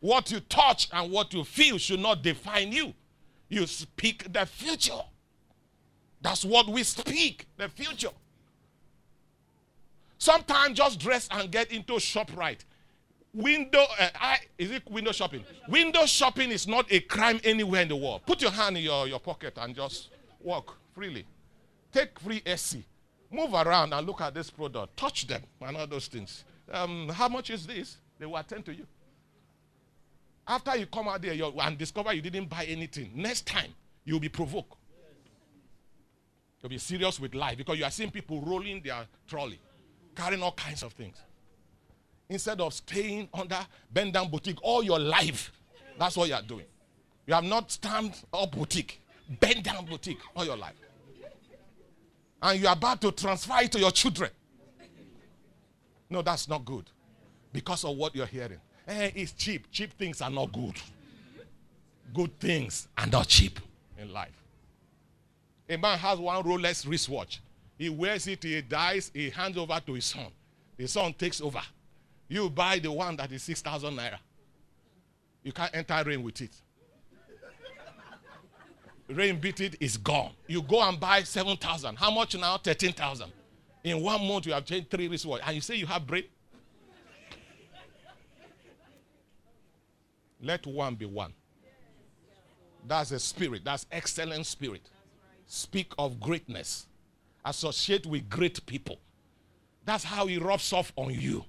[0.00, 2.92] What you touch and what you feel should not define you.
[3.48, 5.00] You speak the future.
[6.24, 8.08] That's what we speak, the future.
[10.16, 12.64] Sometimes just dress and get into shop right.
[13.34, 15.44] Window, uh, I, is it window shopping?
[15.68, 18.22] Window shopping is not a crime anywhere in the world.
[18.24, 20.08] Put your hand in your, your pocket and just
[20.40, 21.26] walk freely.
[21.92, 22.78] Take free SC.
[23.30, 24.96] Move around and look at this product.
[24.96, 26.44] Touch them and all those things.
[26.72, 27.98] Um, how much is this?
[28.18, 28.86] They will attend to you.
[30.48, 33.74] After you come out there and discover you didn't buy anything, next time
[34.06, 34.78] you'll be provoked.
[36.64, 39.60] You'll be serious with life because you are seeing people rolling their trolley,
[40.16, 41.14] carrying all kinds of things.
[42.30, 43.58] Instead of staying under
[43.92, 45.52] bend down boutique all your life,
[45.98, 46.64] that's what you are doing.
[47.26, 50.72] You have not stand up boutique, bend down boutique all your life.
[52.40, 54.30] And you are about to transfer it to your children.
[56.08, 56.88] No, that's not good
[57.52, 58.60] because of what you're hearing.
[58.88, 59.70] Eh, it's cheap.
[59.70, 60.76] Cheap things are not good.
[62.14, 63.60] Good things are not cheap
[63.98, 64.43] in life.
[65.68, 67.40] A man has one Rolex wristwatch.
[67.78, 70.26] He wears it, he dies, he hands over to his son.
[70.76, 71.62] The son takes over.
[72.28, 74.18] You buy the one that is 6,000 naira.
[75.42, 76.50] You can't enter rain with it.
[79.08, 80.32] rain beat it, it's gone.
[80.46, 81.96] You go and buy 7,000.
[81.96, 82.56] How much now?
[82.58, 83.32] 13,000.
[83.84, 85.42] In one month, you have changed three wristwatch.
[85.44, 86.24] And you say you have brain?
[90.40, 91.32] Let one be one.
[92.86, 93.62] That's a spirit.
[93.64, 94.82] That's excellent spirit
[95.54, 96.86] speak of greatness,
[97.44, 98.98] associate with great people.
[99.84, 101.44] That's how he rubs off on you.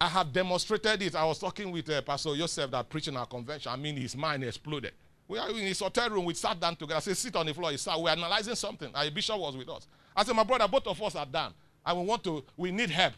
[0.00, 1.14] I have demonstrated it.
[1.14, 3.70] I was talking with uh, Pastor Joseph that preaching in our convention.
[3.72, 4.92] I mean, his mind exploded.
[5.26, 6.24] We are in his hotel room.
[6.24, 6.96] We sat down together.
[6.96, 7.70] I said, sit on the floor.
[7.70, 7.78] He.
[7.98, 8.90] We're analyzing something.
[8.94, 9.86] Our bishop was with us.
[10.14, 11.52] I said, my brother, both of us are done.
[11.86, 13.14] And we want to, we need help.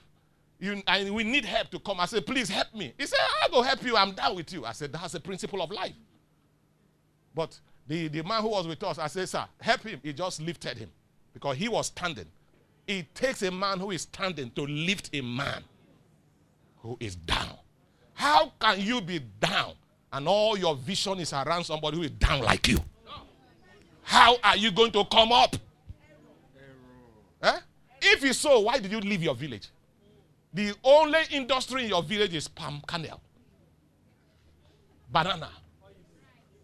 [0.59, 2.01] You, and we need help to come.
[2.01, 2.93] I said, please help me.
[2.99, 3.97] He said, I'll go help you.
[3.97, 4.65] I'm down with you.
[4.65, 5.95] I said, that's the principle of life.
[7.35, 7.59] But
[7.89, 10.01] the, the man who was with us, I said, sir, help him.
[10.03, 10.91] He just lifted him
[11.33, 12.27] because he was standing.
[12.87, 15.63] It takes a man who is standing to lift a man
[16.79, 17.57] who is down.
[18.15, 19.73] How can you be down
[20.13, 22.79] and all your vision is around somebody who is down like you?
[24.03, 25.57] How are you going to come up?
[27.43, 27.59] Eh?
[28.01, 29.69] If it's so, why did you leave your village?
[30.55, 33.21] The only industry in your village is palm kernel,
[35.11, 35.51] banana,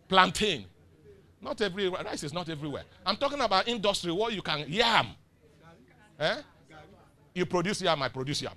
[0.09, 0.65] plantain.
[1.43, 2.05] Not everywhere.
[2.05, 2.85] Rice is not everywhere.
[3.05, 5.09] I'm talking about industry where you can yam.
[6.19, 6.37] Eh?
[7.35, 8.55] You produce yam, I produce yam.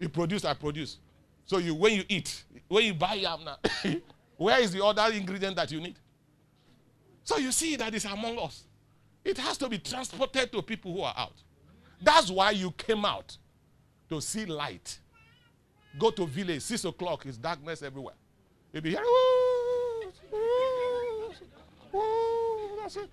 [0.00, 0.98] You produce, I produce.
[1.46, 3.58] So you when you eat, when you buy yam now,
[4.36, 5.96] where is the other ingredient that you need?
[7.22, 8.64] So you see that is among us.
[9.24, 11.42] It has to be transported to people who are out.
[12.02, 13.36] That's why you came out
[14.10, 14.98] to see light.
[15.98, 18.14] Go to village, six o'clock, it's darkness everywhere.
[18.72, 18.96] You'll be
[22.80, 23.10] that's it.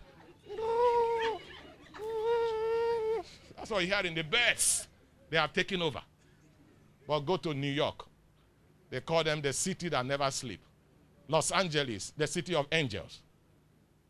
[3.56, 4.88] That's what you hear in the birds.
[5.30, 6.02] They have taken over.
[7.08, 8.06] But go to New York.
[8.90, 10.64] They call them the city that never sleeps.
[11.28, 13.22] Los Angeles, the city of angels.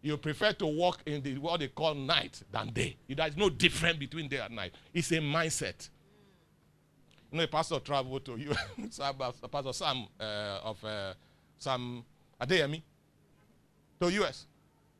[0.01, 2.97] You prefer to walk in the what they call night than day.
[3.07, 4.73] There's no difference between day and night.
[4.93, 5.89] It's a mindset.
[7.31, 8.53] You know, a pastor traveled to you,
[9.51, 11.13] Pastor Sam uh, of uh,
[11.59, 12.03] Sam
[12.41, 12.81] Adeyemi,
[13.99, 14.47] to US.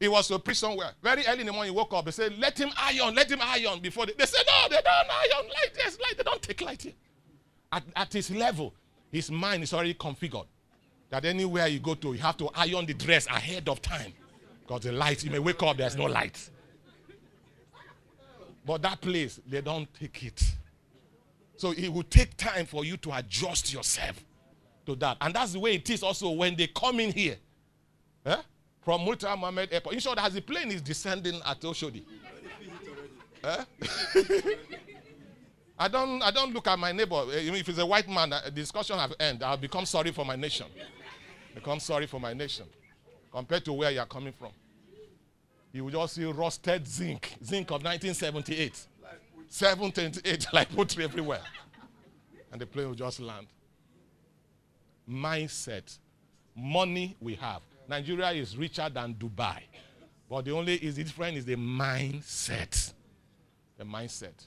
[0.02, 0.94] He was to preach somewhere.
[1.04, 2.06] Very early in the morning, he woke up.
[2.06, 4.88] They said, Let him iron, let him iron before they, they said, No, they don't
[4.88, 5.48] iron.
[5.48, 6.18] Light, yes, light.
[6.18, 6.94] They don't take light here.
[7.72, 8.74] At, at his level,
[9.12, 10.48] his mind is already configured.
[11.12, 14.12] That anywhere you go to, you have to iron the dress ahead of time.
[14.62, 16.50] Because the light, you may wake up, there's no light.
[18.66, 20.44] But that place, they don't take it.
[21.58, 24.26] So it will take time for you to adjust yourself
[24.88, 25.18] to that.
[25.22, 27.36] And that's the way it is also when they come in here.
[28.26, 28.38] Eh?
[28.82, 29.94] From Murtala Muhammed Airport.
[29.96, 32.04] In short, as the plane is descending at Oshodi.
[33.44, 33.64] eh?
[35.80, 37.26] I don't, I don't look at my neighbor.
[37.34, 39.44] Eh, if it's a white man, the discussion have ended.
[39.44, 40.68] I'll become sorry for my nation.
[41.56, 42.66] Become sorry for my nation.
[43.32, 44.52] Compared to where you're coming from.
[45.72, 47.36] You will just see rusted zinc.
[47.44, 48.88] Zinc of 1978.
[49.48, 51.42] 728, like poultry everywhere.
[52.52, 53.48] And the plane will just land.
[55.10, 55.98] Mindset.
[56.56, 57.62] Money we have.
[57.88, 59.60] Nigeria is richer than Dubai.
[60.30, 62.94] But the only is different is the mindset.
[63.78, 64.46] The mindset.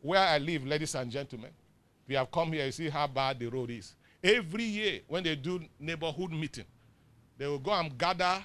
[0.00, 1.50] Where I live, ladies and gentlemen,
[2.08, 3.94] we have come here, you see how bad the road is.
[4.22, 6.64] Every year, when they do neighborhood meeting,
[7.38, 8.44] they will go and gather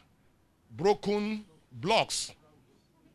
[0.75, 2.31] broken blocks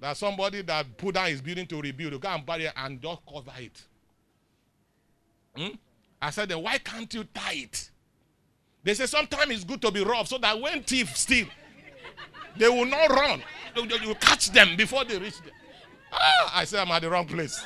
[0.01, 3.21] that somebody that put down his building to rebuild, go and bury it and just
[3.25, 3.83] cover it.
[5.57, 5.75] Hmm?
[6.21, 7.91] I said, then why can't you tie it?
[8.85, 11.47] They say sometimes it's good to be rough so that when thieves steal,
[12.57, 13.43] they will not run.
[13.77, 15.53] You catch them before they reach them.
[16.13, 17.65] Ah, I say I'm at the wrong place.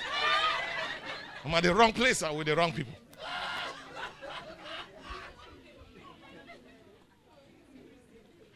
[1.44, 2.92] I'm at the wrong place and with the wrong people.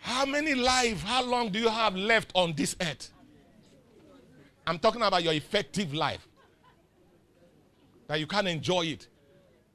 [0.01, 3.11] How many lives, how long do you have left on this earth?
[4.67, 6.27] I'm talking about your effective life.
[8.07, 9.09] That you can enjoy it.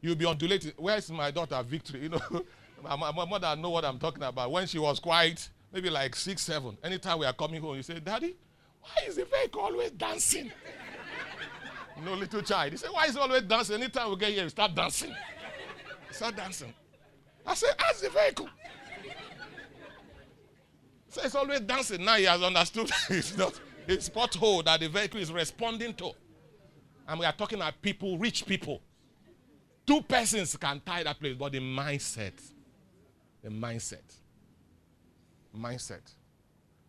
[0.01, 0.73] You'll be undulated.
[0.77, 2.03] Where's my daughter, Victory?
[2.03, 2.21] You know,
[2.85, 4.51] my, mother know what I'm talking about.
[4.51, 7.99] When she was quite, maybe like six, seven, anytime we are coming home, you say,
[7.99, 8.35] Daddy,
[8.81, 10.51] why is the vehicle always dancing?
[12.03, 12.71] No little child.
[12.71, 13.75] He said, Why is he always dancing?
[13.75, 15.15] Anytime we get here, we start dancing.
[16.11, 16.73] Start dancing.
[17.45, 18.49] I said, Ask the vehicle.
[21.09, 22.03] So it's always dancing.
[22.03, 26.11] Now he has understood it's not a pothole that the vehicle is responding to.
[27.07, 28.81] And we are talking about people, rich people.
[29.85, 32.33] Two persons can tie that place, but the mindset.
[33.45, 34.01] The mindset.
[35.57, 36.01] Mindset.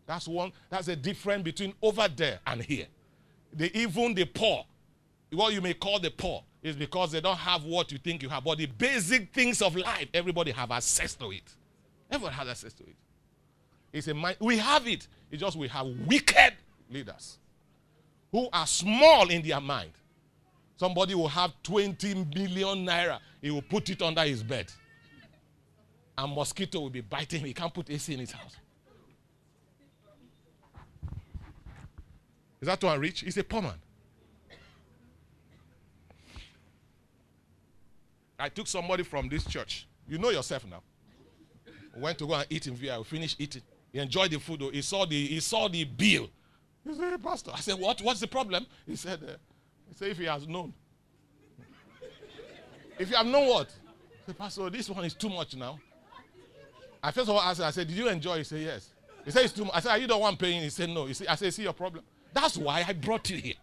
[0.06, 2.86] That's one, that's the difference between over there and here.
[3.52, 4.64] The, even the poor
[5.32, 8.28] what you may call the poor is because they don't have what you think you
[8.28, 8.44] have.
[8.44, 11.54] But the basic things of life, everybody have access to it.
[12.10, 12.96] Everyone has access to it.
[13.92, 14.36] It's a mind.
[14.40, 15.06] We have it.
[15.30, 16.54] It's just we have wicked
[16.90, 17.38] leaders
[18.30, 19.92] who are small in their mind.
[20.76, 23.18] Somebody will have 20 million naira.
[23.40, 24.70] He will put it under his bed.
[26.18, 27.46] And mosquito will be biting him.
[27.46, 28.56] He can't put AC in his house.
[32.60, 33.20] Is that one rich?
[33.20, 33.74] He's a poor man.
[38.38, 39.86] I took somebody from this church.
[40.08, 40.82] You know yourself now.
[41.96, 42.98] went to go and eat in VI.
[42.98, 43.62] We finished eating.
[43.92, 44.62] He enjoyed the food.
[44.72, 46.28] He saw the he saw the bill.
[46.86, 47.50] He said, Pastor.
[47.54, 48.00] I said, What?
[48.02, 48.66] What's the problem?
[48.86, 49.32] He said, uh,
[49.88, 50.72] he said if he has known.
[52.98, 53.70] If you have known what?
[54.26, 55.78] Say, Pastor, this one is too much now.
[57.06, 58.38] I first of all asked I said, Did you enjoy?
[58.38, 58.90] He said, Yes.
[59.24, 59.76] He said, It's too much.
[59.76, 60.60] I said, Are you the one paying?
[60.62, 61.06] He said, No.
[61.06, 62.02] He said, I said, See your problem?
[62.32, 63.54] That's why I brought you here.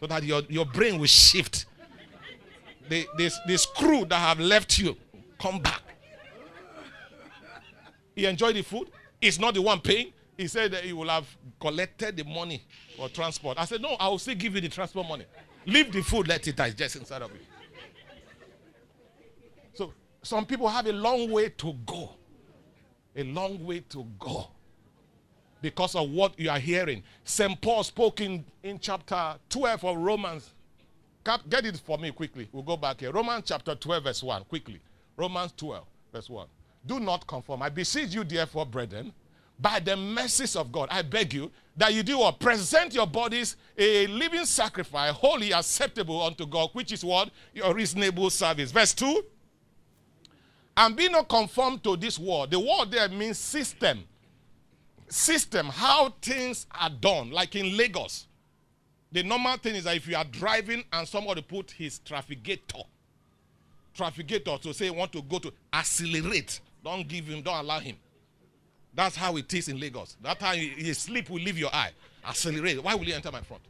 [0.00, 1.66] So that your, your brain will shift.
[2.88, 4.96] The, the, the screw that have left you
[5.38, 5.82] come back.
[8.16, 8.90] He enjoyed the food.
[9.20, 10.12] He's not the one paying.
[10.36, 11.28] He said that he will have
[11.60, 12.64] collected the money
[12.96, 13.56] for transport.
[13.56, 15.26] I said, No, I will still give you the transport money.
[15.64, 17.38] Leave the food, let it digest inside of you.
[19.74, 19.92] So
[20.24, 22.16] some people have a long way to go.
[23.16, 24.48] A long way to go.
[25.60, 27.02] Because of what you are hearing.
[27.24, 27.60] St.
[27.60, 30.50] Paul spoke in, in chapter 12 of Romans.
[31.24, 32.48] Get it for me quickly.
[32.50, 33.12] We'll go back here.
[33.12, 34.44] Romans chapter 12, verse 1.
[34.44, 34.80] Quickly.
[35.16, 36.46] Romans 12, verse 1.
[36.86, 37.62] Do not conform.
[37.62, 39.12] I beseech you, therefore, brethren,
[39.60, 42.38] by the mercies of God, I beg you that you do what?
[42.40, 47.30] Present your bodies a living sacrifice, holy, acceptable unto God, which is what?
[47.52, 48.72] Your reasonable service.
[48.72, 49.22] Verse 2.
[50.76, 52.50] And be not conformed to this world.
[52.50, 54.04] The world there means system.
[55.08, 57.30] System, how things are done.
[57.30, 58.26] Like in Lagos.
[59.12, 62.84] The normal thing is that if you are driving and somebody put his trafficator,
[63.96, 67.96] trafficator to say want to go to accelerate, don't give him, don't allow him.
[68.94, 70.16] That's how it is in Lagos.
[70.22, 71.90] That time his sleep will leave your eye.
[72.26, 72.82] Accelerate.
[72.82, 73.62] Why will you enter my front?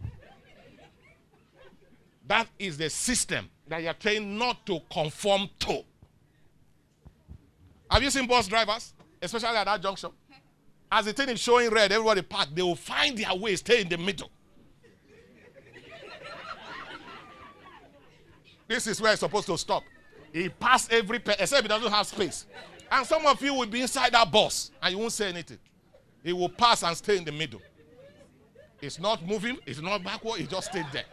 [2.27, 5.83] That is the system that you're trained not to conform to.
[7.91, 10.11] Have you seen bus drivers, especially at that junction?
[10.93, 12.49] As the thing is showing red, everybody park.
[12.55, 14.31] They will find their way, stay in the middle.
[18.69, 19.83] this is where it's supposed to stop.
[20.33, 22.47] He passed every, except he doesn't have space.
[22.91, 25.59] And some of you will be inside that bus and you won't say anything.
[26.23, 27.63] He will pass and stay in the middle.
[28.81, 31.05] It's not moving, it's not backward, he just stayed there.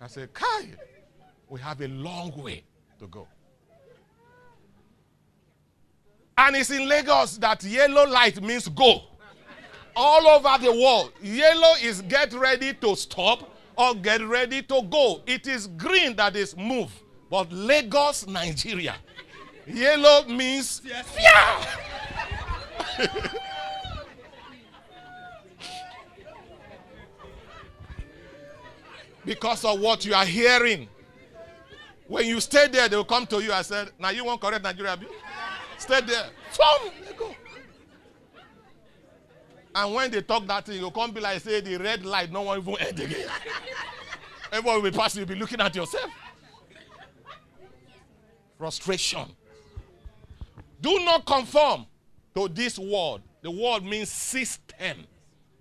[0.00, 0.70] I said, Kai,
[1.48, 2.64] we have a long way
[2.98, 3.26] to go.
[6.36, 9.02] And it's in Lagos that yellow light means go.
[9.96, 15.22] All over the world, yellow is get ready to stop or get ready to go.
[15.26, 16.90] It is green that is move.
[17.30, 18.96] But Lagos, Nigeria,
[19.66, 21.02] Yellow means yeah.
[29.24, 30.88] because of what you are hearing.
[32.06, 33.52] When you stay there, they will come to you.
[33.52, 34.98] I said, Now you want correct Nigeria?
[35.84, 36.30] Stay there.
[36.56, 37.34] Boom, go.
[39.74, 42.40] And when they talk that thing, you come be like, say, the red light, no
[42.40, 43.28] one even end again.
[44.50, 46.10] Everyone will be passing, you'll be looking at yourself.
[48.56, 49.26] Frustration.
[50.80, 51.84] Do not conform
[52.34, 53.20] to this world.
[53.42, 55.06] The world means system.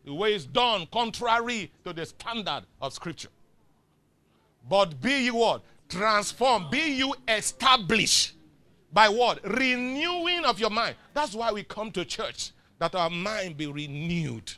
[0.06, 3.30] The way it's done, contrary to the standard of Scripture.
[4.70, 5.64] But be you what?
[5.90, 6.70] Transform.
[6.72, 8.36] Be you established
[8.94, 9.44] by what?
[9.44, 10.96] Renewing of your mind.
[11.14, 14.54] That's why we come to church, that our mind be renewed.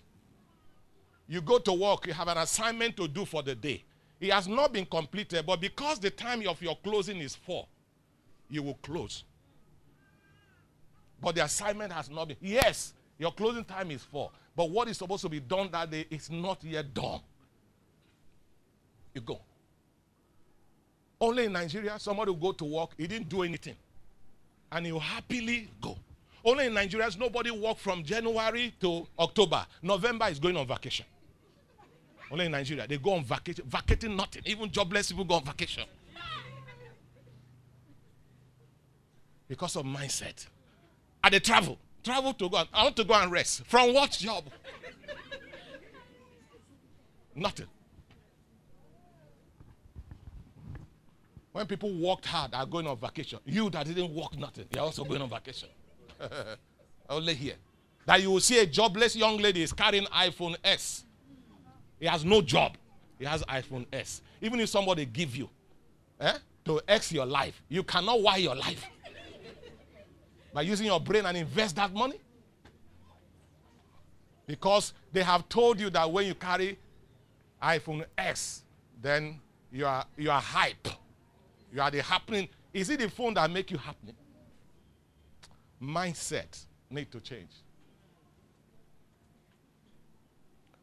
[1.28, 3.84] You go to work, you have an assignment to do for the day.
[4.20, 7.68] It has not been completed, but because the time of your closing is four,
[8.50, 9.24] you will close.
[11.22, 12.38] But the assignment has not been.
[12.42, 14.32] Yes, your closing time is four.
[14.56, 17.22] But what is supposed to be done that day is not yet done.
[19.14, 19.40] You go.
[21.20, 23.76] Only in Nigeria, somebody will go to work, he didn't do anything.
[24.76, 25.98] And he'll happily go.
[26.44, 29.66] Only in Nigeria, nobody work from January to October.
[29.82, 31.06] November is going on vacation.
[32.30, 34.42] Only in Nigeria, they go on vacation, vacating nothing.
[34.46, 35.86] Even jobless people go on vacation.
[39.48, 40.46] Because of mindset.
[41.24, 41.78] At the travel.
[42.04, 42.62] Travel to go.
[42.74, 43.64] I want to go and rest.
[43.68, 44.44] From what job?
[47.34, 47.68] Nothing.
[51.56, 53.40] When people worked hard are going on vacation.
[53.46, 55.70] You that didn't work nothing, you're also going on vacation.
[57.10, 57.54] Only here.
[58.06, 61.06] That you will see a jobless young lady is carrying iPhone S.
[61.98, 62.76] He has no job.
[63.18, 64.22] He has iPhone S.
[64.42, 65.50] Even if somebody give you
[66.20, 66.34] eh,
[66.66, 68.86] to X your life, you cannot Y your life
[70.54, 72.20] by using your brain and invest that money?
[74.46, 76.78] Because they have told you that when you carry
[77.64, 78.64] iPhone X,
[79.02, 79.40] then
[79.72, 80.90] you are you are hype.
[81.76, 82.48] You are the happening.
[82.74, 84.16] Is it the phone that make you happening?
[85.84, 87.50] Mindset need to change.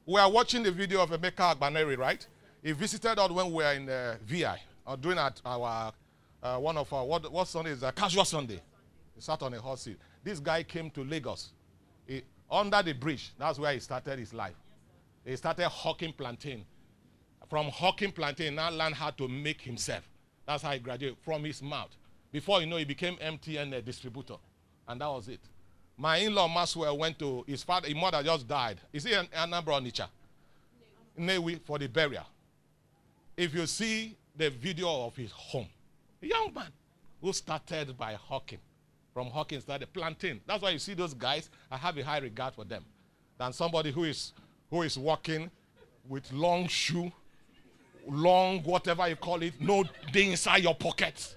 [0.05, 2.26] We are watching the video of Emeka Agbaneri, right?
[2.62, 5.95] He visited us when we were in uh, VI, or doing at our
[6.43, 8.61] uh, one of our what, what Sunday is a casual Sunday.
[9.14, 9.97] He sat on a hot seat.
[10.22, 11.53] This guy came to Lagos.
[12.07, 12.20] He,
[12.51, 14.57] under the bridge, that's where he started his life.
[15.24, 16.66] He started hawking plantain.
[17.49, 20.07] From hawking plantain, now learned how to make himself.
[20.47, 21.90] That's how he graduated from his mouth.
[22.30, 24.36] Before you know, he became MTN distributor.
[24.88, 25.40] And that was it.
[25.97, 28.80] My in-law Maxwell went to his father, his mother just died.
[28.93, 30.09] Is he an Anambra Onitsha?
[31.18, 32.24] Nnewi for the burial.
[33.36, 35.68] If you see the video of his home,
[36.22, 36.68] a young man
[37.20, 38.59] who started by hawking.
[39.12, 40.40] From hawking started planting.
[40.47, 42.84] That's why you see those guys, I have a high regard for them.
[43.38, 44.32] Than somebody who is
[44.70, 45.51] who is walking
[46.09, 47.12] with long shoe,
[48.09, 51.35] long whatever you call it, no day inside your pockets.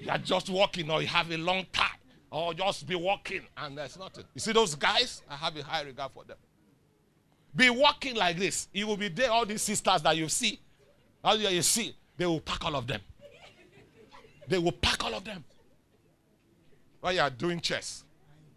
[0.00, 1.86] You're just walking or you have a long tie
[2.30, 4.24] or just be walking and there's nothing.
[4.34, 5.22] You see those guys?
[5.28, 6.36] I have a high regard for them.
[7.54, 8.68] Be walking like this.
[8.72, 10.60] You will be there, all these sisters that you see.
[11.22, 13.00] All you see, they will pack all of them.
[14.48, 15.44] They will pack all of them.
[17.00, 18.04] While you are doing chess,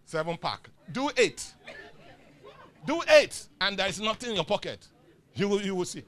[0.05, 0.69] seven pack.
[0.91, 1.53] Do eight.
[2.85, 4.85] Do eight, and there is nothing in your pocket.
[5.35, 6.03] You will, you will see.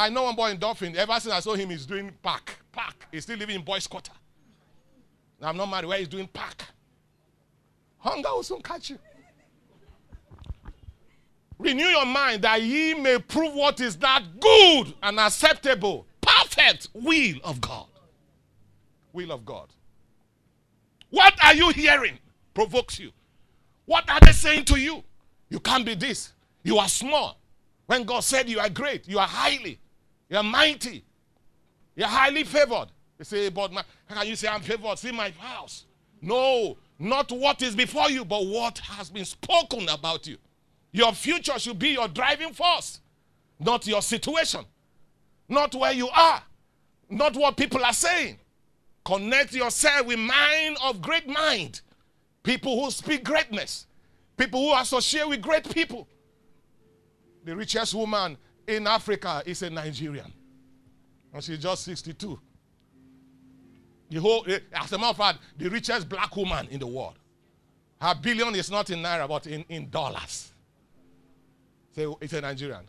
[0.00, 0.96] I know one boy in Dolphin.
[0.96, 2.58] Ever since I saw him, he's doing park.
[2.72, 3.06] Park.
[3.12, 4.12] He's still living in boys' quarter.
[5.42, 5.86] I'm not married.
[5.86, 6.64] Where he's doing park.
[7.98, 8.98] Hunger will soon catch you.
[11.58, 17.36] Renew your mind that ye may prove what is that good and acceptable, perfect will
[17.44, 17.86] of God.
[19.12, 19.68] Will of God.
[21.10, 22.18] What are you hearing?
[22.54, 23.10] Provokes you.
[23.84, 25.04] What are they saying to you?
[25.50, 26.32] You can't be this.
[26.62, 27.38] You are small.
[27.84, 29.78] When God said you are great, you are highly,
[30.30, 31.04] you are mighty,
[31.96, 32.86] you are highly favored.
[33.18, 34.98] They say, but my, how can you say I'm favored?
[34.98, 35.84] See my house.
[36.22, 40.38] No, not what is before you, but what has been spoken about you.
[40.92, 43.00] Your future should be your driving force,
[43.58, 44.64] not your situation,
[45.48, 46.42] not where you are,
[47.08, 48.38] not what people are saying.
[49.04, 51.80] Connect yourself with mind of great mind.
[52.42, 53.86] People who speak greatness,
[54.36, 56.06] people who associate with great people.
[57.44, 58.36] The richest woman
[58.66, 60.32] in Africa is a Nigerian,
[61.32, 62.38] and she's just 62.
[64.10, 67.14] The whole, eh, as a matter of fact, the richest black woman in the world.
[68.00, 70.52] Her billion is not in naira, but in, in dollars.
[71.94, 72.84] So it's a Nigerian.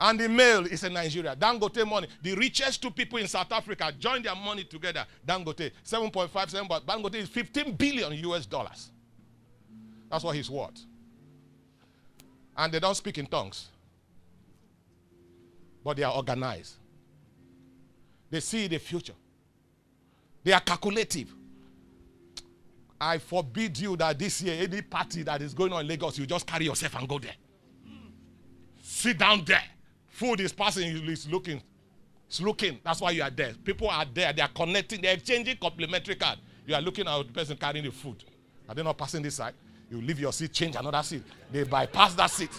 [0.00, 1.38] And the male is a Nigerian.
[1.38, 2.08] Dangote money.
[2.22, 5.04] The richest two people in South Africa join their money together.
[5.26, 8.90] Dangote, 7.57, but Dangote is 15 billion US dollars.
[10.10, 10.80] That's what he's worth.
[12.56, 13.68] And they don't speak in tongues.
[15.82, 16.74] But they are organized.
[18.30, 19.14] They see the future.
[20.44, 21.32] They are calculative.
[23.00, 26.26] I forbid you that this year, any party that is going on in Lagos, you
[26.26, 27.34] just carry yourself and go there.
[28.82, 29.62] Sit down there.
[30.08, 31.62] Food is passing, it's looking.
[32.28, 32.78] It's looking.
[32.84, 33.54] That's why you are there.
[33.64, 34.32] People are there.
[34.32, 35.00] They are connecting.
[35.00, 36.38] They're exchanging complimentary card.
[36.66, 38.22] You are looking at the person carrying the food.
[38.68, 39.54] Are they not passing this side?
[39.90, 41.22] You leave your seat, change another seat.
[41.50, 42.50] They bypass that seat.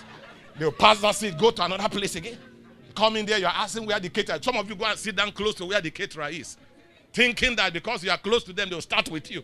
[0.57, 2.37] They'll pass that seat, go to another place again.
[2.91, 5.31] Come in there, you're asking where the caterer Some of you go and sit down
[5.31, 6.57] close to where the caterer is.
[7.13, 9.43] Thinking that because you are close to them, they'll start with you.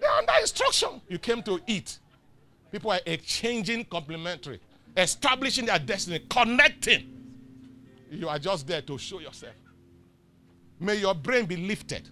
[0.00, 1.00] They're under instruction.
[1.08, 1.98] You came to eat.
[2.70, 4.60] People are exchanging complimentary
[4.96, 7.10] establishing their destiny, connecting.
[8.10, 9.54] You are just there to show yourself.
[10.78, 12.08] May your brain be lifted.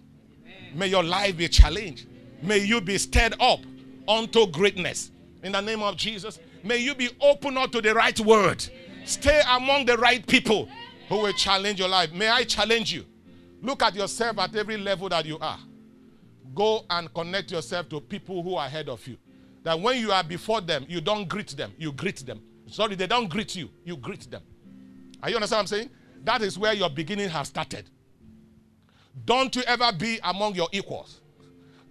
[0.75, 2.07] May your life be challenged.
[2.43, 3.61] May you be stirred up
[4.09, 5.11] unto greatness.
[5.43, 8.65] In the name of Jesus, may you be open up to the right word.
[9.05, 10.69] Stay among the right people
[11.09, 12.13] who will challenge your life.
[12.13, 13.05] May I challenge you?
[13.61, 15.59] Look at yourself at every level that you are.
[16.55, 19.17] Go and connect yourself to people who are ahead of you.
[19.63, 22.43] That when you are before them, you don't greet them, you greet them.
[22.67, 24.43] Sorry, they don't greet you, you greet them.
[25.23, 25.91] Are you understand what I'm saying?
[26.25, 27.89] That is where your beginning has started.
[29.25, 31.21] Don't you ever be among your equals.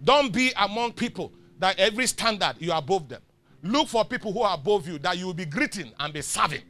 [0.02, 3.22] Don't be among people that every standard you are above them.
[3.62, 6.62] Look for people who are above you that you will be greeting and be serving.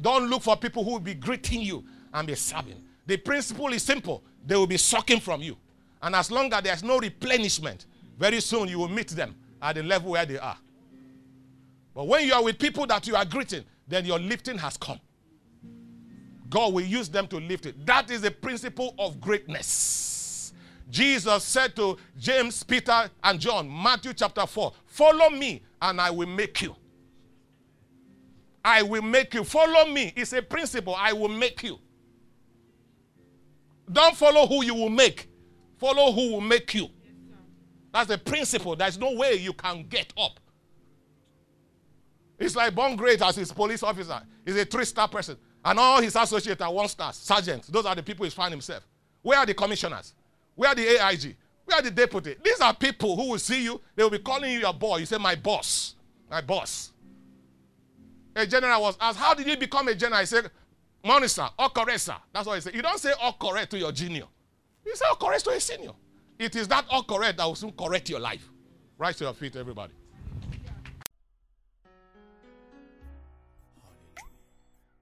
[0.00, 2.82] Don't look for people who will be greeting you and be serving.
[3.06, 5.56] The principle is simple they will be sucking from you.
[6.00, 7.86] And as long as there's no replenishment,
[8.18, 10.56] very soon you will meet them at the level where they are.
[11.94, 15.00] But when you are with people that you are greeting, then your lifting has come.
[16.48, 17.84] God will use them to lift it.
[17.84, 20.52] That is the principle of greatness.
[20.90, 26.28] Jesus said to James, Peter, and John, Matthew chapter 4, Follow me, and I will
[26.28, 26.74] make you.
[28.64, 29.44] I will make you.
[29.44, 30.12] Follow me.
[30.16, 30.94] It's a principle.
[30.94, 31.78] I will make you.
[33.90, 35.30] Don't follow who you will make,
[35.78, 36.88] follow who will make you.
[37.92, 38.76] That's the principle.
[38.76, 40.38] There's no way you can get up.
[42.38, 44.20] It's like born great as his police officer.
[44.44, 45.36] He's a three-star person.
[45.64, 47.66] And all his associates are one star, sergeants.
[47.68, 48.86] Those are the people he's found himself.
[49.22, 50.14] Where are the commissioners?
[50.54, 51.36] Where are the AIG?
[51.64, 52.36] Where are the deputy?
[52.42, 53.80] These are people who will see you.
[53.96, 54.98] They will be calling you your boy.
[54.98, 55.96] You say, my boss.
[56.30, 56.92] My boss.
[58.38, 60.20] A general was asked, how did you become a general?
[60.20, 60.48] He said,
[61.26, 61.48] sir.
[61.58, 62.14] All correct, sir.
[62.32, 62.72] That's what he said.
[62.72, 64.26] You don't say all correct to your junior.
[64.86, 65.90] You say all correct to a senior.
[66.38, 68.48] It is that all correct that will soon correct your life.
[68.96, 69.92] Rise to your feet, everybody.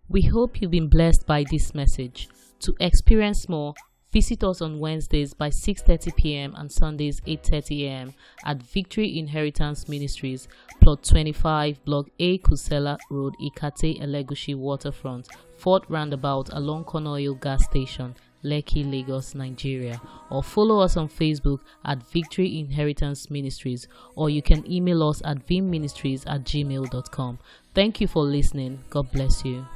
[0.09, 2.31] We hope you've been blessed by this message.
[2.61, 3.75] To experience more,
[4.13, 6.55] visit us on Wednesdays by 6:30 p.m.
[6.57, 8.15] and Sundays 8:30 a.m.
[8.47, 10.49] at Victory Inheritance Ministries,
[10.87, 15.27] plot 25, block A, Kusenla Road, Ikate, Elegushi Waterfront,
[15.57, 18.15] Fort Roundabout along Konoyo Gas Station,
[18.45, 24.65] Lekki, Lagos, Nigeria, or follow us on Facebook at Victory Inheritance Ministries, or you can
[24.71, 27.41] email us at vimministries at gmail.com.
[27.75, 28.79] Thank you for listening.
[28.89, 29.67] God bless you.